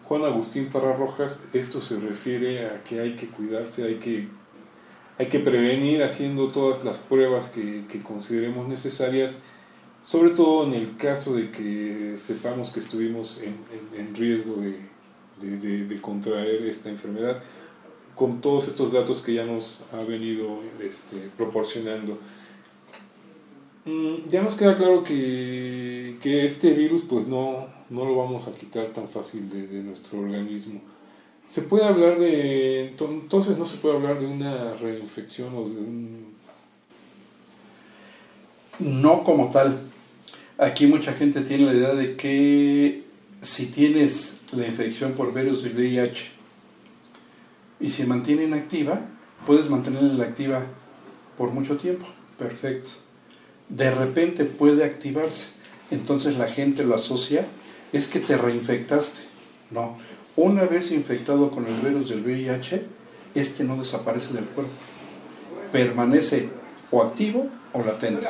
Juan 0.04 0.24
Agustín 0.24 0.66
Parra 0.66 0.94
Rojas, 0.94 1.42
esto 1.52 1.80
se 1.80 1.98
refiere 1.98 2.68
a 2.68 2.84
que 2.84 3.00
hay 3.00 3.16
que 3.16 3.26
cuidarse, 3.26 3.82
hay 3.82 3.96
que, 3.96 4.28
hay 5.20 5.26
que 5.26 5.38
prevenir 5.38 6.02
haciendo 6.02 6.48
todas 6.48 6.82
las 6.82 6.96
pruebas 6.96 7.48
que, 7.48 7.84
consideremos 8.02 8.66
necesarias, 8.66 9.38
sobre 10.02 10.30
todo 10.30 10.64
en 10.64 10.72
el 10.72 10.96
caso 10.96 11.34
de 11.34 11.50
que 11.50 12.14
sepamos 12.16 12.70
que 12.70 12.80
estuvimos 12.80 13.38
en, 13.42 14.14
riesgo 14.14 14.56
de, 14.56 16.00
contraer 16.00 16.62
esta 16.62 16.88
enfermedad, 16.88 17.42
con 18.14 18.40
todos 18.40 18.68
estos 18.68 18.92
datos 18.92 19.20
que 19.20 19.34
ya 19.34 19.44
nos 19.44 19.84
ha 19.92 20.02
venido 20.04 20.60
este, 20.82 21.28
proporcionando. 21.36 22.16
Ya 24.26 24.40
nos 24.40 24.54
queda 24.54 24.74
claro 24.74 25.04
que, 25.04 26.16
que, 26.22 26.46
este 26.46 26.72
virus 26.72 27.02
pues 27.02 27.26
no, 27.26 27.66
no 27.90 28.06
lo 28.06 28.16
vamos 28.16 28.48
a 28.48 28.54
quitar 28.54 28.86
tan 28.94 29.10
fácil 29.10 29.50
de, 29.50 29.82
nuestro 29.82 30.20
organismo. 30.20 30.80
Se 31.50 31.62
puede 31.62 31.84
hablar 31.84 32.18
de, 32.18 32.88
entonces 32.88 33.58
no 33.58 33.66
se 33.66 33.78
puede 33.78 33.96
hablar 33.96 34.20
de 34.20 34.26
una 34.26 34.74
reinfección 34.74 35.54
o 35.54 35.68
de 35.68 35.80
un... 35.80 36.34
No 38.78 39.24
como 39.24 39.50
tal. 39.50 39.80
Aquí 40.56 40.86
mucha 40.86 41.12
gente 41.12 41.40
tiene 41.42 41.64
la 41.64 41.74
idea 41.74 41.94
de 41.94 42.16
que 42.16 43.02
si 43.42 43.66
tienes 43.66 44.42
la 44.52 44.66
infección 44.66 45.12
por 45.12 45.34
virus 45.34 45.62
del 45.62 45.74
VIH 45.74 46.30
y 47.80 47.90
se 47.90 48.06
mantiene 48.06 48.44
inactiva, 48.44 49.00
puedes 49.44 49.68
mantenerla 49.68 50.24
activa 50.24 50.64
por 51.36 51.50
mucho 51.50 51.76
tiempo. 51.76 52.06
Perfecto 52.38 52.90
de 53.70 53.90
repente 53.90 54.44
puede 54.44 54.84
activarse. 54.84 55.52
Entonces 55.90 56.36
la 56.36 56.46
gente 56.46 56.84
lo 56.84 56.96
asocia, 56.96 57.46
es 57.92 58.08
que 58.08 58.20
te 58.20 58.36
reinfectaste. 58.36 59.20
No, 59.70 59.98
una 60.42 60.64
vez 60.64 60.90
infectado 60.90 61.50
con 61.50 61.66
el 61.66 61.74
virus 61.74 62.08
del 62.08 62.22
VIH, 62.22 62.82
este 63.34 63.64
no 63.64 63.76
desaparece 63.76 64.32
del 64.32 64.44
cuerpo. 64.44 64.72
Permanece 65.70 66.48
o 66.90 67.02
activo 67.02 67.48
o 67.72 67.82
latente. 67.82 68.26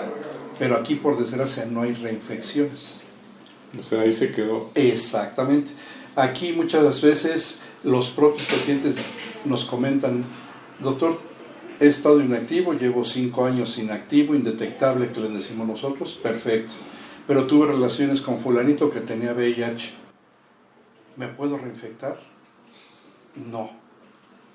Pero 0.58 0.76
aquí, 0.76 0.96
por 0.96 1.18
desgracia, 1.18 1.64
no 1.66 1.82
hay 1.82 1.92
reinfecciones. 1.92 3.02
O 3.78 3.82
sea, 3.82 4.02
ahí 4.02 4.12
se 4.12 4.32
quedó. 4.32 4.70
Exactamente. 4.74 5.70
Aquí 6.16 6.52
muchas 6.52 7.00
veces 7.00 7.60
los 7.84 8.10
propios 8.10 8.46
pacientes 8.48 8.96
nos 9.44 9.64
comentan, 9.64 10.24
doctor, 10.80 11.18
he 11.78 11.86
estado 11.86 12.20
inactivo, 12.20 12.74
llevo 12.74 13.04
cinco 13.04 13.46
años 13.46 13.78
inactivo, 13.78 14.34
indetectable, 14.34 15.10
que 15.10 15.20
le 15.20 15.28
decimos 15.28 15.66
nosotros, 15.66 16.18
perfecto. 16.20 16.72
Pero 17.26 17.46
tuve 17.46 17.68
relaciones 17.68 18.20
con 18.20 18.38
fulanito 18.38 18.90
que 18.90 19.00
tenía 19.00 19.32
VIH. 19.32 19.99
¿Me 21.16 21.28
puedo 21.28 21.58
reinfectar? 21.58 22.18
No. 23.36 23.70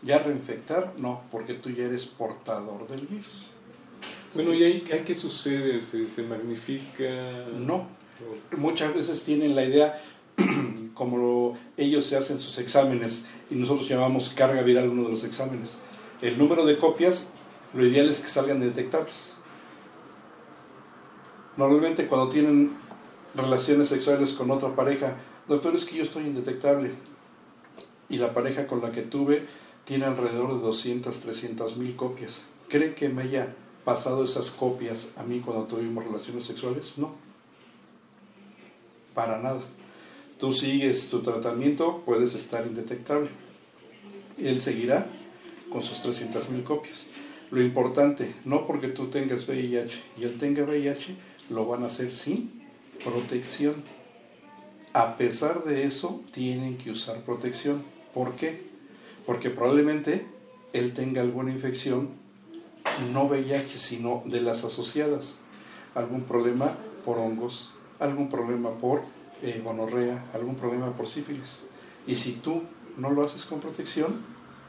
¿Ya 0.01 0.20
reinfectar? 0.20 0.93
No, 0.97 1.24
porque 1.32 1.53
tú 1.53 1.70
ya 1.70 1.86
eres 1.86 2.06
portador 2.06 2.88
del 2.88 3.06
virus. 3.08 3.47
Bueno, 4.34 4.53
¿y 4.53 4.64
ahí, 4.64 4.82
qué 4.82 5.14
sucede? 5.14 5.80
¿Se, 5.80 6.10
¿Se 6.10 6.24
magnifica? 6.24 7.45
No. 7.58 7.88
Muchas 8.58 8.93
veces 8.93 9.24
tienen 9.24 9.56
la 9.56 9.64
idea, 9.64 10.01
como 10.93 11.18
lo, 11.18 11.58
ellos 11.78 12.06
se 12.06 12.18
hacen 12.18 12.39
sus 12.39 12.58
exámenes, 12.58 13.28
y 13.49 13.56
nosotros 13.56 13.88
llamamos 13.88 14.30
carga 14.30 14.62
viral 14.62 14.89
uno 14.89 15.03
de 15.03 15.12
los 15.12 15.24
exámenes 15.24 15.80
el 16.22 16.38
número 16.38 16.66
de 16.66 16.78
copias, 16.78 17.34
lo 17.74 17.86
ideal 17.86 18.10
es 18.10 18.20
que 18.20 18.28
salgan 18.28 18.60
detectables. 18.60 19.36
Normalmente 21.58 22.08
cuando 22.08 22.30
tienen 22.30 22.78
relaciones 23.36 23.89
sexuales 23.89 24.34
con 24.34 24.49
otra 24.51 24.76
pareja. 24.76 25.18
Doctor, 25.48 25.76
es 25.76 25.86
que 25.86 25.98
yo 25.98 26.04
estoy 26.04 26.24
indetectable. 26.24 26.91
Y 28.10 28.18
la 28.18 28.34
pareja 28.34 28.68
con 28.68 28.82
la 28.82 28.91
que 28.91 29.02
tuve 29.02 29.46
tiene 29.84 30.06
alrededor 30.06 30.56
de 30.56 30.62
200, 30.62 31.20
300 31.20 31.78
mil 31.78 31.96
copias. 31.96 32.46
¿Cree 32.70 32.96
que 32.96 33.10
me 33.10 33.24
haya 33.24 33.56
pasado 33.84 34.24
esas 34.24 34.50
copias 34.52 35.14
a 35.18 35.24
mí 35.24 35.39
cuando 35.39 35.66
tuvimos 35.66 36.04
relaciones 36.04 36.46
sexuales? 36.46 36.93
No. 36.98 37.14
Para 39.14 39.39
nada. 39.39 39.62
Tú 40.39 40.52
sigues 40.52 41.10
tu 41.10 41.22
tratamiento, 41.22 42.02
puedes 42.06 42.34
estar 42.34 42.66
indetectable. 42.66 43.30
Él 44.38 44.60
seguirá 44.60 45.08
con 45.72 45.82
sus 45.82 46.02
300 46.02 46.50
mil 46.50 46.64
copias. 46.64 47.08
Lo 47.52 47.62
importante, 47.62 48.34
no 48.43 48.66
porque 48.66 48.88
tú 48.88 49.08
tengas 49.08 49.48
VIH 49.48 50.04
y 50.20 50.26
él 50.26 50.38
tenga 50.38 50.64
VIH, 50.64 51.16
lo 51.50 51.66
van 51.68 51.84
a 51.84 51.86
hacer 51.86 52.12
sin 52.12 52.64
protección. 53.04 53.76
A 54.96 55.18
pesar 55.18 55.66
de 55.66 55.84
eso, 55.84 56.22
tienen 56.32 56.78
que 56.78 56.89
usar 56.89 57.18
protección. 57.24 57.84
¿Por 58.14 58.36
qué? 58.36 58.66
Porque 59.26 59.50
probablemente 59.50 60.26
él 60.72 60.93
tenga 60.93 61.20
alguna 61.20 61.52
infección, 61.52 62.12
no 63.12 63.26
VIH, 63.26 63.78
sino 63.78 64.24
de 64.24 64.39
las 64.39 64.64
asociadas. 64.64 65.39
Algún 65.96 66.24
problema 66.24 66.78
por 67.04 67.18
hongos, 67.18 67.72
algún 68.00 68.30
problema 68.30 68.70
por 68.78 69.02
eh, 69.41 69.62
gonorrea, 69.62 70.24
algún 70.34 70.56
problema 70.56 70.93
por 70.93 71.08
sífilis. 71.08 71.66
Y 72.08 72.16
si 72.16 72.32
tú 72.32 72.62
no 72.98 73.10
lo 73.10 73.26
haces 73.26 73.43
con 73.43 73.60
protección, 73.60 74.16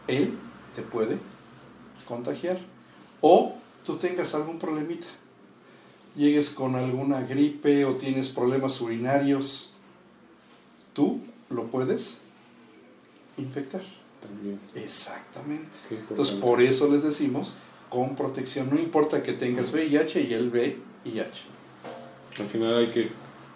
él 0.08 0.36
te 0.74 0.82
puede 0.82 1.18
contagiar. 2.08 2.58
O 3.20 3.54
tú 3.84 3.96
tengas 3.96 4.34
algún 4.34 4.58
problemita, 4.58 5.06
llegues 6.16 6.50
con 6.50 6.74
alguna 6.74 7.20
gripe 7.20 7.84
o 7.84 7.94
tienes 7.94 8.28
problemas 8.28 8.80
urinarios, 8.80 9.72
tú 10.96 11.20
lo 11.50 11.64
puedes 11.66 12.22
infectar. 13.36 13.82
También. 14.20 14.58
Exactamente. 14.74 15.68
Entonces, 15.90 16.34
por 16.36 16.60
eso 16.60 16.90
les 16.90 17.04
decimos 17.04 17.54
con 17.90 18.16
protección. 18.16 18.70
No 18.70 18.80
importa 18.80 19.22
que 19.22 19.34
tengas 19.34 19.72
VIH 19.72 20.22
y 20.22 20.32
él 20.32 20.48
VIH. 20.48 21.42
Al 22.40 22.48
final 22.48 22.78
hay 22.78 22.88
que, 22.88 23.10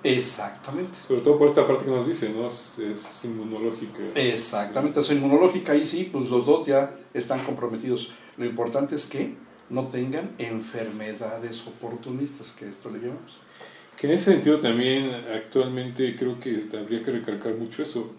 Exactamente. 0.05 0.97
sobre 0.97 1.23
todo 1.23 1.39
por 1.39 1.49
esta 1.49 1.67
parte 1.67 1.85
que 1.85 1.91
nos 1.91 2.07
dice, 2.07 2.31
¿no? 2.31 2.47
Es, 2.47 2.79
es 2.79 3.25
inmunológica. 3.25 3.99
Exactamente. 4.15 5.03
Su 5.03 5.15
inmunológica 5.15 5.73
ahí 5.73 5.87
sí, 5.87 6.09
pues 6.11 6.31
los 6.31 6.47
dos 6.47 6.67
ya 6.67 6.95
están 7.13 7.41
comprometidos. 7.41 8.13
Lo 8.39 8.45
importante 8.45 8.95
es 8.95 9.07
que 9.07 9.35
no 9.71 9.89
tengan 9.89 10.31
enfermedades 10.39 11.67
oportunistas, 11.67 12.53
que 12.53 12.69
esto 12.69 12.91
le 12.91 12.99
llamamos. 12.99 13.39
Que 14.01 14.07
en 14.07 14.15
ese 14.15 14.33
sentido 14.33 14.59
también 14.59 15.11
actualmente 15.35 16.17
creo 16.17 16.41
que 16.41 16.65
habría 16.73 17.03
que 17.03 17.13
recalcar 17.13 17.55
mucho 17.57 17.83
eso. 17.83 18.11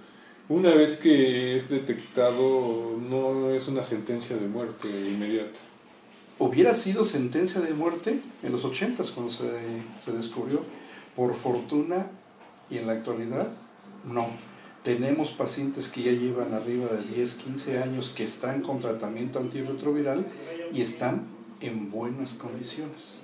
Una 0.48 0.76
vez 0.76 0.98
que 0.98 1.58
es 1.58 1.70
detectado, 1.70 3.00
no 3.00 3.50
es 3.50 3.68
una 3.68 3.84
sentencia 3.84 4.38
de 4.38 4.48
muerte 4.48 4.88
inmediata. 4.88 5.58
Hubiera 6.38 6.76
sido 6.76 7.04
sentencia 7.04 7.62
de 7.62 7.74
muerte 7.74 8.20
en 8.44 8.52
los 8.52 8.64
80 8.64 9.04
cuando 9.16 9.34
se, 9.34 9.50
se 10.06 10.12
descubrió. 10.12 10.62
Por 11.16 11.34
fortuna 11.34 12.12
y 12.70 12.78
en 12.78 12.86
la 12.86 12.94
actualidad, 12.94 13.48
no. 14.06 14.30
Tenemos 14.84 15.32
pacientes 15.32 15.88
que 15.88 16.04
ya 16.04 16.12
llevan 16.12 16.54
arriba 16.54 16.90
de 16.90 17.16
10, 17.16 17.36
15 17.36 17.80
años 17.80 18.14
que 18.16 18.24
están 18.24 18.62
con 18.62 18.80
tratamiento 18.80 19.40
antirretroviral 19.40 20.28
y 20.72 20.82
están 20.82 21.24
en 21.60 21.90
buenas 21.90 22.36
condiciones. 22.36 23.22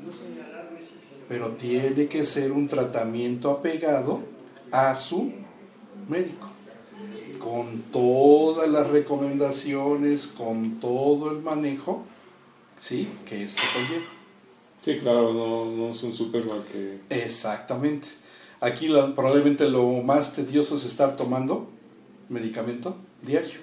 Pero 1.27 1.49
tiene 1.51 2.07
que 2.07 2.23
ser 2.23 2.51
un 2.51 2.67
tratamiento 2.67 3.51
apegado 3.51 4.21
a 4.71 4.95
su 4.95 5.31
médico, 6.07 6.47
con 7.39 7.81
todas 7.91 8.69
las 8.69 8.87
recomendaciones, 8.89 10.27
con 10.27 10.79
todo 10.79 11.31
el 11.31 11.39
manejo, 11.41 12.03
¿sí? 12.79 13.09
Que 13.25 13.43
esto 13.43 13.61
conlleva. 13.73 14.05
Sí, 14.81 14.95
claro, 15.01 15.33
no, 15.33 15.65
no 15.65 15.91
es 15.91 16.01
un 16.03 16.13
Superman 16.13 16.63
que... 16.71 16.99
Exactamente. 17.09 18.07
Aquí 18.61 18.87
la- 18.87 19.13
probablemente 19.13 19.69
lo 19.69 19.85
más 20.01 20.33
tedioso 20.33 20.77
es 20.77 20.85
estar 20.85 21.17
tomando 21.17 21.67
medicamento 22.29 22.95
diario. 23.21 23.59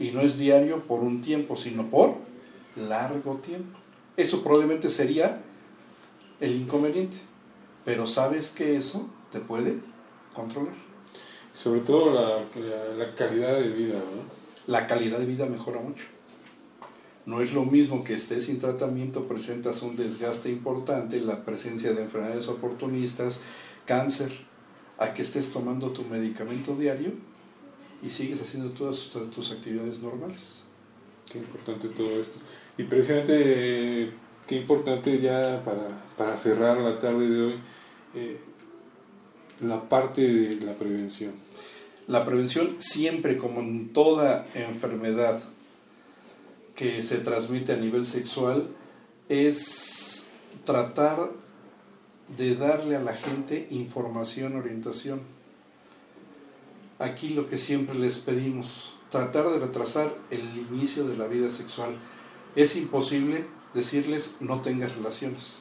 Y 0.00 0.10
no 0.10 0.20
es 0.20 0.36
diario 0.38 0.82
por 0.84 1.00
un 1.00 1.20
tiempo, 1.20 1.56
sino 1.56 1.84
por 1.86 2.14
largo 2.76 3.36
tiempo. 3.36 3.78
Eso 4.16 4.42
probablemente 4.42 4.88
sería 4.88 5.42
el 6.40 6.56
inconveniente. 6.56 7.16
Pero 7.84 8.06
sabes 8.06 8.50
que 8.50 8.76
eso 8.76 9.08
te 9.32 9.40
puede 9.40 9.78
controlar. 10.34 10.74
Sobre 11.52 11.80
todo 11.80 12.12
la, 12.12 12.38
la, 12.60 12.94
la 13.06 13.14
calidad 13.14 13.54
de 13.58 13.68
vida, 13.70 13.94
¿no? 13.94 14.38
La 14.66 14.86
calidad 14.86 15.18
de 15.18 15.24
vida 15.26 15.46
mejora 15.46 15.80
mucho. 15.80 16.04
No 17.24 17.40
es 17.40 17.52
lo 17.52 17.64
mismo 17.64 18.04
que 18.04 18.14
estés 18.14 18.44
sin 18.46 18.58
tratamiento, 18.58 19.26
presentas 19.26 19.82
un 19.82 19.96
desgaste 19.96 20.50
importante, 20.50 21.20
la 21.20 21.44
presencia 21.44 21.92
de 21.92 22.02
enfermedades 22.02 22.48
oportunistas, 22.48 23.42
cáncer, 23.86 24.30
a 24.98 25.14
que 25.14 25.22
estés 25.22 25.50
tomando 25.52 25.90
tu 25.90 26.02
medicamento 26.04 26.74
diario 26.74 27.12
y 28.02 28.08
sigues 28.10 28.40
haciendo 28.42 28.70
todas 28.70 29.10
tus- 29.34 29.52
actividades 29.52 30.00
normales. 30.00 30.62
Qué 31.30 31.38
importante 31.38 31.88
todo 31.88 32.18
esto. 32.18 32.38
Y 32.78 32.84
precisamente, 32.84 34.12
qué 34.48 34.56
importante 34.56 35.20
ya 35.20 35.62
para, 35.62 36.02
para 36.16 36.36
cerrar 36.36 36.78
la 36.78 36.98
tarde 36.98 37.28
de 37.28 37.42
hoy, 37.42 37.60
eh, 38.14 38.40
la 39.60 39.88
parte 39.88 40.22
de 40.22 40.64
la 40.64 40.74
prevención. 40.74 41.34
La 42.06 42.24
prevención 42.24 42.76
siempre, 42.78 43.36
como 43.36 43.60
en 43.60 43.92
toda 43.92 44.48
enfermedad 44.54 45.42
que 46.74 47.02
se 47.02 47.18
transmite 47.18 47.74
a 47.74 47.76
nivel 47.76 48.06
sexual, 48.06 48.68
es 49.28 50.30
tratar 50.64 51.30
de 52.38 52.54
darle 52.54 52.96
a 52.96 53.00
la 53.00 53.12
gente 53.12 53.68
información, 53.70 54.56
orientación. 54.56 55.20
Aquí 56.98 57.28
lo 57.30 57.48
que 57.48 57.58
siempre 57.58 57.98
les 57.98 58.18
pedimos, 58.18 58.96
tratar 59.10 59.50
de 59.50 59.58
retrasar 59.58 60.14
el 60.30 60.40
inicio 60.70 61.06
de 61.06 61.18
la 61.18 61.26
vida 61.26 61.50
sexual. 61.50 61.90
Es 62.56 62.76
imposible 62.76 63.44
decirles 63.74 64.36
no 64.40 64.60
tengas 64.60 64.94
relaciones, 64.96 65.58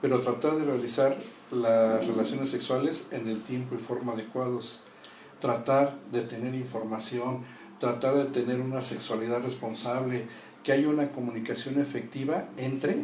pero 0.00 0.20
tratar 0.20 0.56
de 0.56 0.64
realizar 0.64 1.18
las 1.50 2.06
relaciones 2.06 2.50
sexuales 2.50 3.08
en 3.12 3.26
el 3.28 3.42
tiempo 3.42 3.74
y 3.74 3.78
forma 3.78 4.12
adecuados 4.12 4.82
tratar 5.40 5.96
de 6.12 6.20
tener 6.20 6.54
información, 6.54 7.40
tratar 7.78 8.14
de 8.14 8.24
tener 8.26 8.60
una 8.60 8.80
sexualidad 8.80 9.42
responsable, 9.42 10.26
que 10.62 10.72
haya 10.72 10.88
una 10.88 11.10
comunicación 11.10 11.80
efectiva 11.80 12.48
entre 12.56 12.96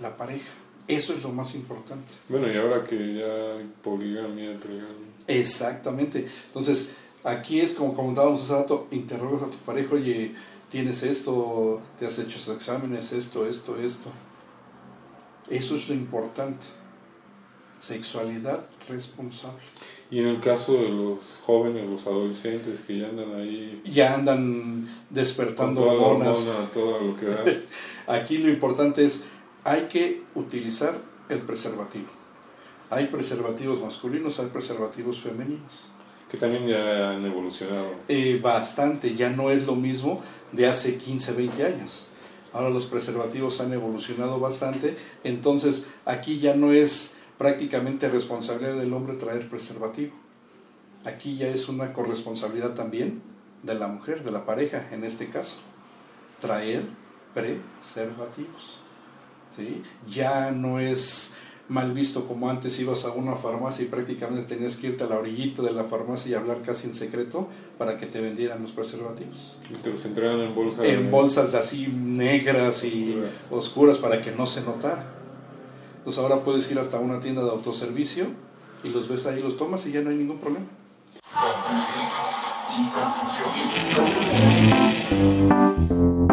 la 0.00 0.16
pareja. 0.16 0.52
Eso 0.86 1.12
es 1.12 1.22
lo 1.22 1.30
más 1.30 1.54
importante. 1.54 2.12
Bueno, 2.28 2.50
y 2.50 2.56
ahora 2.56 2.84
que 2.84 3.14
ya 3.14 3.58
hay 3.58 3.70
poligamia, 3.82 4.58
trigamia. 4.58 5.10
Exactamente. 5.26 6.26
Entonces, 6.46 6.94
aquí 7.22 7.60
es 7.60 7.74
como 7.74 7.94
comentábamos 7.94 8.42
hace 8.42 8.54
rato, 8.54 8.86
interrogas 8.90 9.42
a 9.42 9.50
tu 9.50 9.58
pareja, 9.58 9.94
oye, 9.94 10.34
tienes 10.70 11.02
esto, 11.02 11.80
te 11.98 12.06
has 12.06 12.18
hecho 12.18 12.38
esos 12.38 12.56
exámenes, 12.56 13.12
esto, 13.12 13.46
esto, 13.46 13.76
esto. 13.78 14.10
Eso 15.48 15.76
es 15.76 15.88
lo 15.88 15.94
importante. 15.94 16.64
Sexualidad 17.80 18.64
responsable. 18.88 19.62
Y 20.10 20.18
en 20.18 20.26
el 20.26 20.40
caso 20.40 20.74
de 20.74 20.88
los 20.88 21.40
jóvenes, 21.44 21.88
los 21.88 22.06
adolescentes 22.06 22.80
que 22.80 22.98
ya 22.98 23.08
andan 23.08 23.34
ahí 23.34 23.80
Ya 23.84 24.14
andan 24.14 24.88
despertando 25.08 25.82
toda 25.82 25.94
la 25.94 26.00
hormonas. 26.00 26.38
hormona, 26.46 26.70
todo 26.72 27.00
lo 27.00 27.16
que 27.16 27.26
da. 27.26 27.44
Aquí 28.14 28.38
lo 28.38 28.48
importante 28.50 29.04
es, 29.04 29.24
hay 29.64 29.82
que 29.82 30.22
utilizar 30.34 30.98
el 31.28 31.40
preservativo. 31.40 32.08
Hay 32.90 33.06
preservativos 33.06 33.80
masculinos, 33.80 34.40
hay 34.40 34.46
preservativos 34.46 35.20
femeninos. 35.20 35.89
Que 36.30 36.38
también 36.38 36.66
ya 36.66 37.10
han 37.10 37.24
evolucionado. 37.24 37.94
Eh, 38.08 38.38
bastante, 38.40 39.14
ya 39.14 39.30
no 39.30 39.50
es 39.50 39.66
lo 39.66 39.74
mismo 39.74 40.22
de 40.52 40.68
hace 40.68 40.96
15, 40.96 41.32
20 41.32 41.66
años. 41.66 42.06
Ahora 42.52 42.70
los 42.70 42.86
preservativos 42.86 43.60
han 43.60 43.72
evolucionado 43.72 44.38
bastante, 44.38 44.96
entonces 45.24 45.88
aquí 46.04 46.38
ya 46.38 46.54
no 46.54 46.72
es 46.72 47.18
prácticamente 47.38 48.08
responsabilidad 48.08 48.76
del 48.76 48.92
hombre 48.92 49.14
traer 49.16 49.48
preservativo. 49.48 50.12
Aquí 51.04 51.36
ya 51.36 51.48
es 51.48 51.68
una 51.68 51.92
corresponsabilidad 51.92 52.74
también 52.74 53.22
de 53.62 53.74
la 53.74 53.88
mujer, 53.88 54.22
de 54.22 54.30
la 54.30 54.44
pareja 54.44 54.86
en 54.92 55.04
este 55.04 55.28
caso, 55.28 55.60
traer 56.40 56.84
preservativos. 57.34 58.82
¿sí? 59.56 59.82
Ya 60.08 60.50
no 60.50 60.78
es 60.80 61.34
mal 61.70 61.92
visto 61.92 62.26
como 62.26 62.50
antes 62.50 62.80
ibas 62.80 63.04
a 63.04 63.12
una 63.12 63.36
farmacia 63.36 63.84
y 63.84 63.88
prácticamente 63.88 64.42
tenías 64.42 64.74
que 64.76 64.88
irte 64.88 65.04
a 65.04 65.06
la 65.06 65.18
orillita 65.18 65.62
de 65.62 65.70
la 65.70 65.84
farmacia 65.84 66.32
y 66.32 66.34
hablar 66.34 66.62
casi 66.62 66.88
en 66.88 66.96
secreto 66.96 67.46
para 67.78 67.96
que 67.96 68.06
te 68.06 68.20
vendieran 68.20 68.60
los 68.60 68.72
preservativos. 68.72 69.54
Y 69.70 69.74
te 69.74 69.90
los 69.90 70.04
entregan 70.04 70.40
en 70.40 70.52
bolsas. 70.52 70.84
En 70.84 71.12
bolsas 71.12 71.54
así 71.54 71.86
negras 71.86 72.82
y 72.82 73.16
oscuras 73.52 73.98
para 73.98 74.20
que 74.20 74.32
no 74.32 74.48
se 74.48 74.62
notara. 74.62 75.04
Entonces 75.98 76.20
ahora 76.20 76.42
puedes 76.42 76.68
ir 76.72 76.78
hasta 76.80 76.98
una 76.98 77.20
tienda 77.20 77.44
de 77.44 77.50
autoservicio 77.50 78.26
y 78.82 78.88
los 78.88 79.08
ves 79.08 79.26
ahí, 79.26 79.40
los 79.40 79.56
tomas 79.56 79.86
y 79.86 79.92
ya 79.92 80.00
no 80.00 80.10
hay 80.10 80.16
ningún 80.16 80.38
problema. 80.38 80.66
Si 83.38 83.60
el 85.14 86.29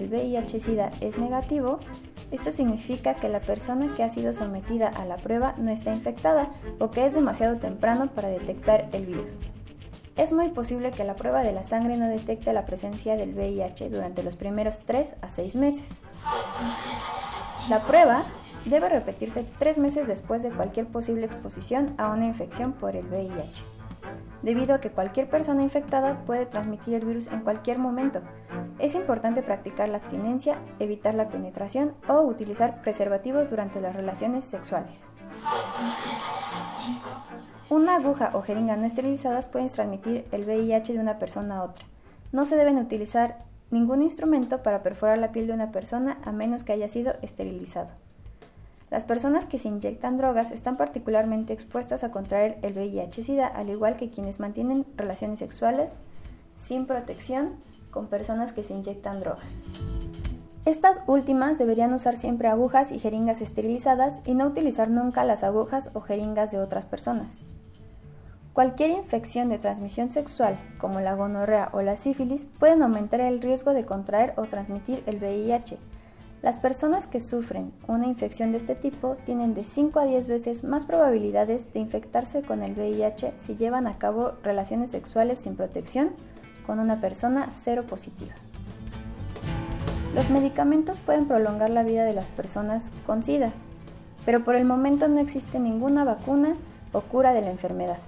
del 0.00 0.10
VIH-Sida 0.10 0.90
es 1.00 1.18
negativo, 1.18 1.78
esto 2.30 2.52
significa 2.52 3.14
que 3.14 3.28
la 3.28 3.40
persona 3.40 3.92
que 3.94 4.02
ha 4.02 4.08
sido 4.08 4.32
sometida 4.32 4.88
a 4.88 5.04
la 5.04 5.16
prueba 5.16 5.54
no 5.58 5.70
está 5.70 5.92
infectada 5.92 6.48
o 6.78 6.90
que 6.90 7.06
es 7.06 7.14
demasiado 7.14 7.56
temprano 7.58 8.08
para 8.14 8.28
detectar 8.28 8.88
el 8.92 9.06
virus. 9.06 9.30
Es 10.16 10.32
muy 10.32 10.48
posible 10.48 10.90
que 10.90 11.04
la 11.04 11.16
prueba 11.16 11.42
de 11.42 11.52
la 11.52 11.62
sangre 11.62 11.96
no 11.96 12.08
detecte 12.08 12.52
la 12.52 12.66
presencia 12.66 13.16
del 13.16 13.34
VIH 13.34 13.90
durante 13.90 14.22
los 14.22 14.36
primeros 14.36 14.78
3 14.86 15.16
a 15.20 15.28
6 15.28 15.54
meses. 15.56 15.88
La 17.68 17.80
prueba 17.80 18.22
debe 18.64 18.88
repetirse 18.88 19.44
3 19.58 19.78
meses 19.78 20.06
después 20.06 20.42
de 20.42 20.50
cualquier 20.50 20.86
posible 20.86 21.26
exposición 21.26 21.94
a 21.98 22.08
una 22.08 22.26
infección 22.26 22.72
por 22.72 22.96
el 22.96 23.06
VIH 23.06 23.79
debido 24.42 24.74
a 24.74 24.80
que 24.80 24.90
cualquier 24.90 25.28
persona 25.28 25.62
infectada 25.62 26.24
puede 26.24 26.46
transmitir 26.46 26.94
el 26.94 27.04
virus 27.04 27.26
en 27.28 27.40
cualquier 27.40 27.78
momento. 27.78 28.20
Es 28.78 28.94
importante 28.94 29.42
practicar 29.42 29.88
la 29.88 29.98
abstinencia, 29.98 30.58
evitar 30.78 31.14
la 31.14 31.28
penetración 31.28 31.94
o 32.08 32.20
utilizar 32.22 32.80
preservativos 32.82 33.50
durante 33.50 33.80
las 33.80 33.94
relaciones 33.94 34.44
sexuales. 34.44 35.04
Una 37.68 37.96
aguja 37.96 38.30
o 38.34 38.42
jeringa 38.42 38.76
no 38.76 38.86
esterilizadas 38.86 39.48
pueden 39.48 39.68
transmitir 39.68 40.26
el 40.32 40.44
VIH 40.44 40.92
de 40.92 40.98
una 40.98 41.18
persona 41.18 41.58
a 41.58 41.62
otra. 41.64 41.84
No 42.32 42.44
se 42.46 42.56
deben 42.56 42.78
utilizar 42.78 43.44
ningún 43.70 44.02
instrumento 44.02 44.62
para 44.62 44.82
perforar 44.82 45.18
la 45.18 45.32
piel 45.32 45.46
de 45.46 45.52
una 45.52 45.70
persona 45.70 46.18
a 46.24 46.32
menos 46.32 46.64
que 46.64 46.72
haya 46.72 46.88
sido 46.88 47.14
esterilizado. 47.22 47.90
Las 48.90 49.04
personas 49.04 49.46
que 49.46 49.58
se 49.58 49.68
inyectan 49.68 50.18
drogas 50.18 50.50
están 50.50 50.76
particularmente 50.76 51.52
expuestas 51.52 52.02
a 52.02 52.10
contraer 52.10 52.58
el 52.62 52.74
VIH-Sida, 52.74 53.46
al 53.46 53.70
igual 53.70 53.96
que 53.96 54.10
quienes 54.10 54.40
mantienen 54.40 54.84
relaciones 54.96 55.38
sexuales 55.38 55.90
sin 56.56 56.86
protección 56.86 57.50
con 57.92 58.08
personas 58.08 58.52
que 58.52 58.64
se 58.64 58.74
inyectan 58.74 59.20
drogas. 59.20 59.46
Estas 60.66 61.00
últimas 61.06 61.56
deberían 61.56 61.94
usar 61.94 62.16
siempre 62.16 62.48
agujas 62.48 62.90
y 62.90 62.98
jeringas 62.98 63.40
esterilizadas 63.40 64.14
y 64.26 64.34
no 64.34 64.46
utilizar 64.46 64.90
nunca 64.90 65.24
las 65.24 65.44
agujas 65.44 65.90
o 65.94 66.00
jeringas 66.00 66.50
de 66.50 66.58
otras 66.58 66.84
personas. 66.84 67.28
Cualquier 68.52 68.90
infección 68.90 69.48
de 69.48 69.58
transmisión 69.58 70.10
sexual, 70.10 70.58
como 70.78 71.00
la 71.00 71.14
gonorrea 71.14 71.70
o 71.72 71.80
la 71.80 71.96
sífilis, 71.96 72.46
pueden 72.58 72.82
aumentar 72.82 73.20
el 73.20 73.40
riesgo 73.40 73.72
de 73.72 73.86
contraer 73.86 74.34
o 74.36 74.42
transmitir 74.42 75.04
el 75.06 75.16
VIH, 75.16 75.78
las 76.42 76.56
personas 76.56 77.06
que 77.06 77.20
sufren 77.20 77.70
una 77.86 78.06
infección 78.06 78.50
de 78.52 78.58
este 78.58 78.74
tipo 78.74 79.16
tienen 79.26 79.54
de 79.54 79.62
5 79.62 80.00
a 80.00 80.04
10 80.06 80.26
veces 80.26 80.64
más 80.64 80.86
probabilidades 80.86 81.70
de 81.74 81.80
infectarse 81.80 82.40
con 82.40 82.62
el 82.62 82.72
VIH 82.72 83.34
si 83.44 83.56
llevan 83.56 83.86
a 83.86 83.98
cabo 83.98 84.32
relaciones 84.42 84.90
sexuales 84.90 85.38
sin 85.38 85.54
protección 85.54 86.12
con 86.66 86.78
una 86.78 86.98
persona 86.98 87.50
cero 87.52 87.82
positiva. 87.86 88.32
Los 90.14 90.30
medicamentos 90.30 90.96
pueden 90.96 91.26
prolongar 91.26 91.68
la 91.68 91.82
vida 91.82 92.04
de 92.04 92.14
las 92.14 92.26
personas 92.28 92.90
con 93.06 93.22
SIDA, 93.22 93.52
pero 94.24 94.42
por 94.42 94.54
el 94.54 94.64
momento 94.64 95.08
no 95.08 95.20
existe 95.20 95.60
ninguna 95.60 96.04
vacuna 96.04 96.54
o 96.92 97.02
cura 97.02 97.34
de 97.34 97.42
la 97.42 97.50
enfermedad. 97.50 97.98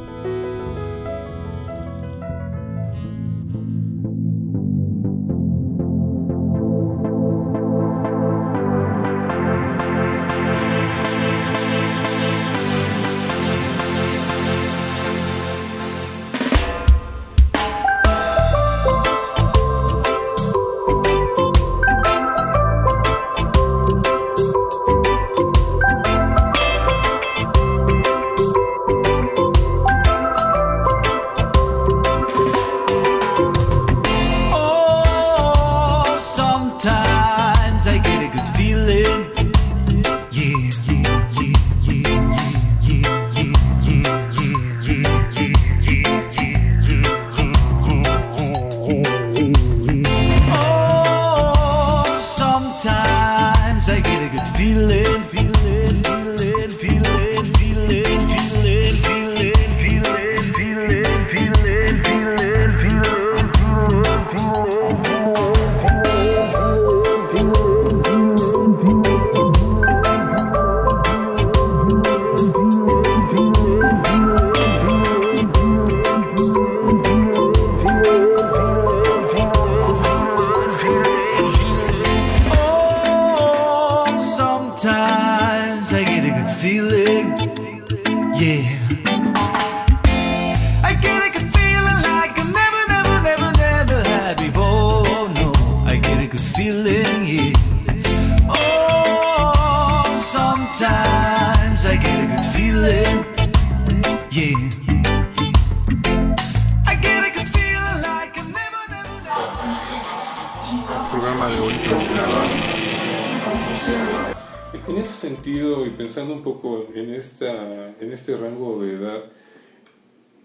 Poco 116.47 116.87
en, 116.93 117.13
esta, 117.13 117.89
en 117.99 118.13
este 118.13 118.37
rango 118.37 118.81
de 118.81 118.93
edad, 118.93 119.23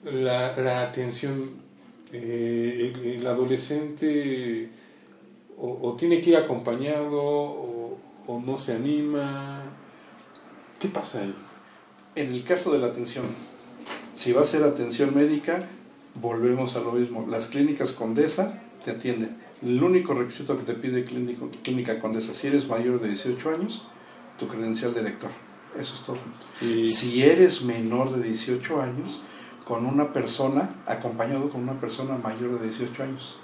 la, 0.05 0.83
atención, 0.83 1.51
eh, 2.13 2.93
el, 3.19 3.27
adolescente 3.27 4.69
o, 5.57 5.95
tiene 5.97 6.21
que 6.21 6.31
ir 6.31 6.37
acompañado 6.37 7.21
o, 7.23 7.99
no 8.45 8.59
se 8.59 8.73
anima. 8.73 9.63
¿Qué 10.81 10.89
pasa 10.89 11.21
ahí? 11.21 11.35
En 12.17 12.33
el 12.33 12.43
caso 12.45 12.73
de 12.73 12.79
la 12.79 12.89
atención, 12.89 13.27
si 14.15 14.33
va 14.33 14.41
a 14.41 14.45
ser 14.45 14.65
atención 14.65 15.15
médica, 15.15 15.69
volvemos 16.21 16.75
a 16.77 16.81
lo 16.81 16.93
mismo. 16.93 17.27
Las 17.29 17.47
clínicas 17.47 17.93
Condesa 17.93 18.61
te 18.85 18.91
atienden. 18.91 19.37
El 19.63 19.83
único 19.83 20.15
requisito 20.15 20.59
que 20.59 20.65
te 20.65 20.75
pide 20.75 21.05
clínica 21.05 22.01
Condesa, 22.01 22.35
si 22.35 22.49
eres 22.49 22.67
mayor 22.67 23.01
de 23.01 23.09
18 23.09 23.51
años, 23.51 23.85
tu 24.39 24.49
credencial 24.49 24.95
de 24.95 25.03
lector. 25.03 25.31
Eso 25.79 25.95
es 25.95 26.03
todo. 26.03 26.19
Si 26.85 27.23
eres 27.23 27.63
menor 27.63 28.15
de 28.15 28.23
18 28.23 28.81
años, 28.83 29.23
con 29.65 29.87
una 29.87 30.13
persona, 30.13 30.75
acompañado 30.87 31.49
con 31.51 31.63
una 31.63 31.81
persona 31.81 32.17
mayor 32.19 32.59
de 32.61 32.69
18 32.69 33.03
años. 33.05 33.39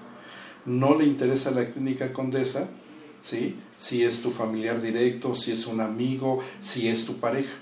No 0.66 0.94
le 0.98 1.04
interesa 1.04 1.50
la 1.52 1.64
clínica 1.64 2.12
Condesa, 2.12 2.68
¿sí? 3.22 3.56
si 3.76 4.02
es 4.04 4.20
tu 4.20 4.30
familiar 4.30 4.82
directo, 4.82 5.34
si 5.34 5.52
es 5.52 5.66
un 5.66 5.80
amigo, 5.80 6.40
si 6.60 6.88
es 6.88 7.06
tu 7.06 7.18
pareja. 7.18 7.54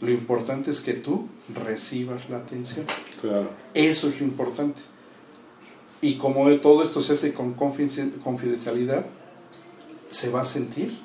Lo 0.00 0.10
importante 0.10 0.70
es 0.70 0.80
que 0.80 0.94
tú 0.94 1.28
recibas 1.54 2.28
la 2.30 2.38
atención. 2.38 2.86
Claro. 3.20 3.50
Eso 3.74 4.08
es 4.08 4.18
lo 4.18 4.26
importante. 4.26 4.80
Y 6.00 6.14
como 6.14 6.48
de 6.48 6.58
todo 6.58 6.82
esto 6.82 7.02
se 7.02 7.12
hace 7.12 7.34
con 7.34 7.54
confiden- 7.54 8.18
confidencialidad, 8.18 9.04
se 10.08 10.30
va 10.30 10.40
a 10.40 10.44
sentir 10.44 10.98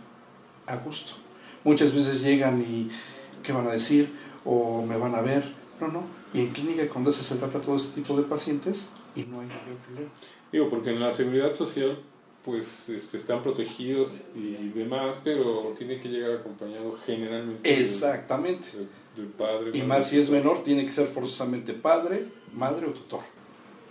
a 0.65 0.77
gusto. 0.77 1.11
Muchas 1.66 1.93
veces 1.93 2.22
llegan 2.22 2.61
y 2.61 2.89
¿qué 3.43 3.51
van 3.51 3.68
a 3.68 3.72
decir? 3.72 4.09
O 4.45 4.86
me 4.86 4.95
van 4.95 5.16
a 5.16 5.22
ver. 5.22 5.43
No, 5.82 5.89
no. 5.89 6.03
Y 6.34 6.39
en 6.39 6.47
Clínica 6.49 6.88
Condesa 6.88 7.24
se 7.24 7.36
trata 7.36 7.59
todo 7.59 7.76
este 7.76 8.01
tipo 8.01 8.16
de 8.16 8.24
pacientes 8.24 8.89
y 9.16 9.24
no 9.24 9.41
hay 9.41 9.47
mayor 9.47 9.78
problema. 9.86 10.09
Digo, 10.51 10.70
porque 10.70 10.91
en 10.91 11.01
la 11.01 11.11
seguridad 11.11 11.53
social 11.55 11.99
pues 12.45 12.89
este, 12.89 13.18
están 13.18 13.41
protegidos 13.41 14.22
y 14.36 14.70
demás, 14.70 15.16
pero 15.24 15.74
tiene 15.76 15.99
que 15.99 16.09
llegar 16.09 16.38
acompañado 16.38 16.95
generalmente 17.03 17.82
Exactamente. 17.82 18.68
del, 18.78 18.88
del 19.16 19.26
padre. 19.28 19.70
Y 19.70 19.80
madre. 19.80 19.84
más 19.88 20.09
si 20.09 20.20
es 20.20 20.30
menor, 20.30 20.61
tiene 20.61 20.86
que 20.86 20.91
ser 20.91 21.07
forzosamente 21.07 21.74
padre, 21.74 22.26
madre 22.53 22.86
o 22.86 22.91
tutor. 22.91 23.22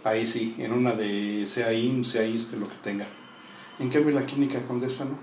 Ahí 0.05 0.25
sí, 0.25 0.55
en 0.59 0.73
una 0.73 0.93
de 0.93 1.45
sea 1.47 1.73
IM, 1.73 2.05
sea 2.05 2.25
ISTE, 2.25 2.57
lo 2.57 2.69
que 2.69 2.77
tenga. 2.83 3.07
En 3.81 3.91
cambio, 3.91 4.15
la 4.15 4.25
clínica 4.25 4.61
Condesa 4.63 5.05
no. 5.05 5.19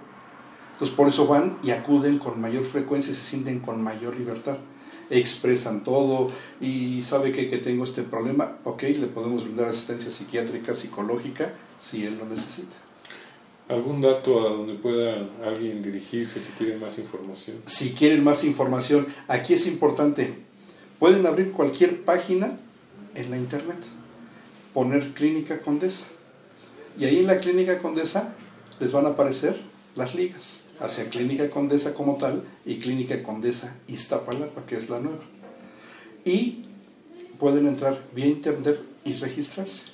Entonces, 0.82 0.97
por 0.97 1.09
eso 1.09 1.27
van 1.27 1.59
y 1.61 1.69
acuden 1.69 2.17
con 2.17 2.41
mayor 2.41 2.63
frecuencia 2.63 3.11
y 3.11 3.13
se 3.13 3.21
sienten 3.21 3.59
con 3.59 3.84
mayor 3.84 4.17
libertad. 4.17 4.57
Expresan 5.11 5.84
todo 5.84 6.25
y 6.59 7.03
sabe 7.03 7.32
que, 7.32 7.51
que 7.51 7.59
tengo 7.59 7.84
este 7.84 8.01
problema, 8.01 8.57
ok, 8.63 8.82
le 8.82 9.05
podemos 9.05 9.43
brindar 9.43 9.67
asistencia 9.67 10.09
psiquiátrica, 10.09 10.73
psicológica, 10.73 11.53
si 11.77 12.03
él 12.07 12.17
lo 12.17 12.25
necesita. 12.25 12.75
¿Algún 13.69 14.01
dato 14.01 14.39
a 14.39 14.49
donde 14.49 14.73
pueda 14.73 15.23
alguien 15.45 15.84
dirigirse 15.84 16.41
si 16.41 16.51
quiere 16.53 16.77
más 16.77 16.97
información? 16.97 17.57
Si 17.67 17.91
quieren 17.91 18.23
más 18.23 18.43
información, 18.43 19.05
aquí 19.27 19.53
es 19.53 19.67
importante, 19.67 20.34
pueden 20.97 21.27
abrir 21.27 21.51
cualquier 21.51 22.03
página 22.03 22.57
en 23.13 23.29
la 23.29 23.38
internet, 23.38 23.77
poner 24.73 25.13
Clínica 25.13 25.61
Condesa. 25.61 26.07
Y 26.97 27.05
ahí 27.05 27.19
en 27.19 27.27
la 27.27 27.38
Clínica 27.38 27.77
Condesa 27.77 28.34
les 28.79 28.91
van 28.91 29.05
a 29.05 29.09
aparecer 29.09 29.61
las 29.95 30.15
ligas 30.15 30.61
hacia 30.82 31.09
Clínica 31.09 31.49
Condesa 31.49 31.93
como 31.93 32.17
tal 32.17 32.43
y 32.65 32.77
Clínica 32.77 33.21
Condesa 33.21 33.77
Iztapalapa, 33.88 34.65
que 34.65 34.75
es 34.75 34.89
la 34.89 34.99
nueva. 34.99 35.23
Y 36.25 36.65
pueden 37.39 37.67
entrar 37.67 37.99
vía 38.13 38.27
internet 38.27 38.79
y 39.05 39.13
registrarse 39.13 39.91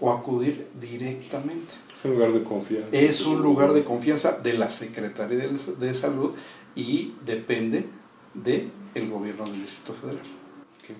o 0.00 0.12
acudir 0.12 0.68
directamente. 0.80 1.74
Es 1.98 2.04
un 2.04 2.12
lugar 2.12 2.32
de 2.32 2.44
confianza. 2.44 2.88
Es 2.92 3.26
un 3.26 3.42
lugar 3.42 3.72
de 3.72 3.84
confianza 3.84 4.38
de 4.38 4.54
la 4.54 4.70
Secretaría 4.70 5.48
de, 5.48 5.94
Salud 5.94 6.32
y 6.76 7.14
depende 7.24 7.86
del 8.34 8.70
el 8.94 9.10
gobierno 9.10 9.44
del 9.44 9.62
Distrito 9.62 9.94
Federal. 9.94 10.22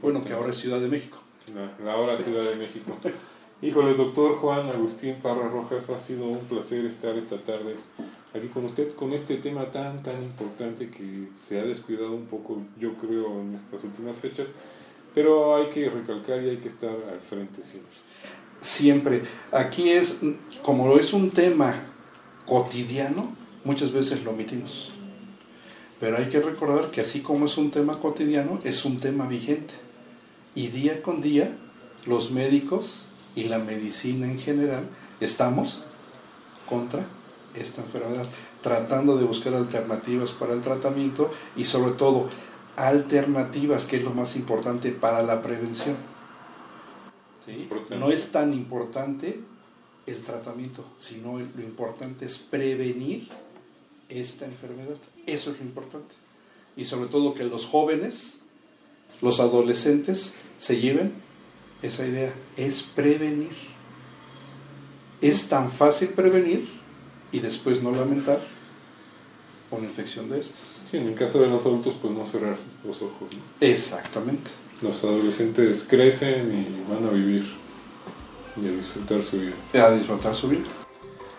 Bueno, 0.02 0.24
que 0.24 0.32
ahora 0.32 0.50
es 0.50 0.56
Ciudad 0.56 0.80
de 0.80 0.88
México. 0.88 1.18
La, 1.54 1.84
la 1.84 1.96
hora 1.96 2.18
Ciudad 2.18 2.44
de 2.44 2.56
México. 2.56 2.92
Híjole, 3.62 3.94
doctor 3.94 4.36
Juan 4.36 4.68
Agustín 4.68 5.16
Parra 5.22 5.48
Rojas, 5.48 5.88
ha 5.90 5.98
sido 5.98 6.26
un 6.26 6.40
placer 6.40 6.84
estar 6.84 7.16
esta 7.16 7.38
tarde 7.38 7.76
aquí 8.34 8.48
con 8.48 8.64
usted 8.64 8.94
con 8.94 9.12
este 9.12 9.36
tema 9.36 9.70
tan 9.70 10.02
tan 10.02 10.22
importante 10.22 10.90
que 10.90 11.28
se 11.36 11.60
ha 11.60 11.64
descuidado 11.64 12.12
un 12.12 12.26
poco, 12.26 12.62
yo 12.78 12.94
creo, 12.94 13.40
en 13.40 13.54
estas 13.54 13.84
últimas 13.84 14.18
fechas, 14.18 14.48
pero 15.14 15.56
hay 15.56 15.68
que 15.68 15.88
recalcar 15.88 16.42
y 16.42 16.50
hay 16.50 16.56
que 16.58 16.68
estar 16.68 16.96
al 17.10 17.20
frente 17.20 17.62
siempre. 17.62 17.96
Siempre. 18.60 19.22
Aquí 19.52 19.90
es, 19.90 20.20
como 20.62 20.96
es 20.98 21.12
un 21.12 21.30
tema 21.30 21.74
cotidiano, 22.46 23.32
muchas 23.64 23.92
veces 23.92 24.24
lo 24.24 24.32
omitimos. 24.32 24.92
Pero 26.00 26.16
hay 26.16 26.26
que 26.26 26.40
recordar 26.40 26.90
que 26.90 27.00
así 27.00 27.20
como 27.20 27.46
es 27.46 27.56
un 27.56 27.70
tema 27.70 27.98
cotidiano, 27.98 28.58
es 28.64 28.84
un 28.84 28.98
tema 28.98 29.26
vigente. 29.26 29.74
Y 30.54 30.68
día 30.68 31.02
con 31.02 31.20
día, 31.20 31.56
los 32.06 32.30
médicos 32.30 33.08
y 33.34 33.44
la 33.44 33.58
medicina 33.58 34.26
en 34.26 34.38
general 34.38 34.84
estamos 35.20 35.84
contra 36.68 37.06
esta 37.54 37.82
enfermedad, 37.82 38.26
tratando 38.62 39.16
de 39.16 39.24
buscar 39.24 39.54
alternativas 39.54 40.30
para 40.32 40.52
el 40.52 40.60
tratamiento 40.60 41.30
y 41.56 41.64
sobre 41.64 41.92
todo 41.92 42.28
alternativas, 42.76 43.86
que 43.86 43.96
es 43.96 44.04
lo 44.04 44.10
más 44.10 44.36
importante 44.36 44.92
para 44.92 45.22
la 45.22 45.42
prevención. 45.42 45.96
No 47.90 48.10
es 48.10 48.30
tan 48.30 48.52
importante 48.52 49.40
el 50.06 50.22
tratamiento, 50.22 50.84
sino 50.98 51.38
lo 51.38 51.62
importante 51.62 52.24
es 52.24 52.38
prevenir 52.38 53.28
esta 54.08 54.44
enfermedad. 54.44 54.96
Eso 55.26 55.50
es 55.50 55.58
lo 55.58 55.64
importante. 55.64 56.14
Y 56.76 56.84
sobre 56.84 57.08
todo 57.08 57.34
que 57.34 57.44
los 57.44 57.66
jóvenes, 57.66 58.42
los 59.20 59.40
adolescentes, 59.40 60.34
se 60.58 60.80
lleven 60.80 61.12
esa 61.82 62.06
idea. 62.06 62.32
Es 62.56 62.82
prevenir. 62.82 63.52
Es 65.20 65.48
tan 65.48 65.70
fácil 65.70 66.10
prevenir 66.10 66.77
y 67.32 67.40
después 67.40 67.82
no 67.82 67.90
lamentar 67.90 68.40
una 69.70 69.86
infección 69.86 70.28
de 70.30 70.40
estas. 70.40 70.80
Sí, 70.90 70.96
en 70.96 71.08
el 71.08 71.14
caso 71.14 71.40
de 71.40 71.48
los 71.48 71.64
adultos, 71.64 71.94
pues 72.00 72.12
no 72.14 72.26
cerrar 72.26 72.56
los 72.84 73.02
ojos. 73.02 73.30
Exactamente. 73.60 74.50
Los 74.82 75.04
adolescentes 75.04 75.86
crecen 75.88 76.52
y 76.52 76.92
van 76.92 77.06
a 77.06 77.10
vivir 77.10 77.44
y 78.56 78.68
a 78.68 78.72
disfrutar 78.72 79.22
su 79.22 79.40
vida. 79.40 79.54
A 79.74 79.90
disfrutar 79.92 80.34
su 80.34 80.48
vida. 80.48 80.64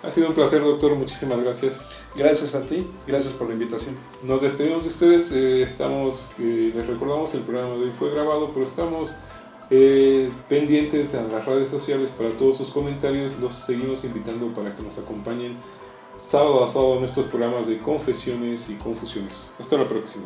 Ha 0.02 0.12
sido 0.12 0.30
un 0.30 0.34
placer, 0.34 0.62
doctor. 0.62 0.96
Muchísimas 0.96 1.42
gracias. 1.42 1.88
Gracias 2.16 2.56
a 2.56 2.66
ti. 2.66 2.88
Gracias 3.06 3.34
por 3.34 3.48
la 3.48 3.54
invitación. 3.54 3.96
Nos 4.24 4.42
despedimos 4.42 4.84
de 4.84 4.90
ustedes. 4.90 5.32
Eh, 5.32 5.64
estamos, 5.64 6.30
eh, 6.40 6.72
les 6.74 6.88
recordamos, 6.88 7.34
el 7.34 7.42
programa 7.42 7.76
de 7.76 7.86
hoy 7.86 7.92
fue 7.98 8.12
grabado, 8.12 8.52
pero 8.54 8.66
estamos 8.66 9.14
eh, 9.70 10.32
pendientes 10.48 11.14
en 11.14 11.32
las 11.32 11.46
redes 11.46 11.70
sociales 11.70 12.12
para 12.12 12.30
todos 12.32 12.58
sus 12.58 12.70
comentarios. 12.70 13.34
Los 13.42 13.54
seguimos 13.56 14.06
invitando 14.06 14.54
para 14.54 14.74
que 14.74 14.82
nos 14.82 14.98
acompañen 14.98 15.58
sábado 16.22 16.64
a 16.64 16.68
sábado 16.68 16.98
en 16.98 17.06
estos 17.06 17.26
programas 17.28 17.68
de 17.68 17.80
confesiones 17.80 18.70
y 18.70 18.76
confusiones. 18.76 19.50
Hasta 19.60 19.78
la 19.78 19.88
próxima. 19.88 20.26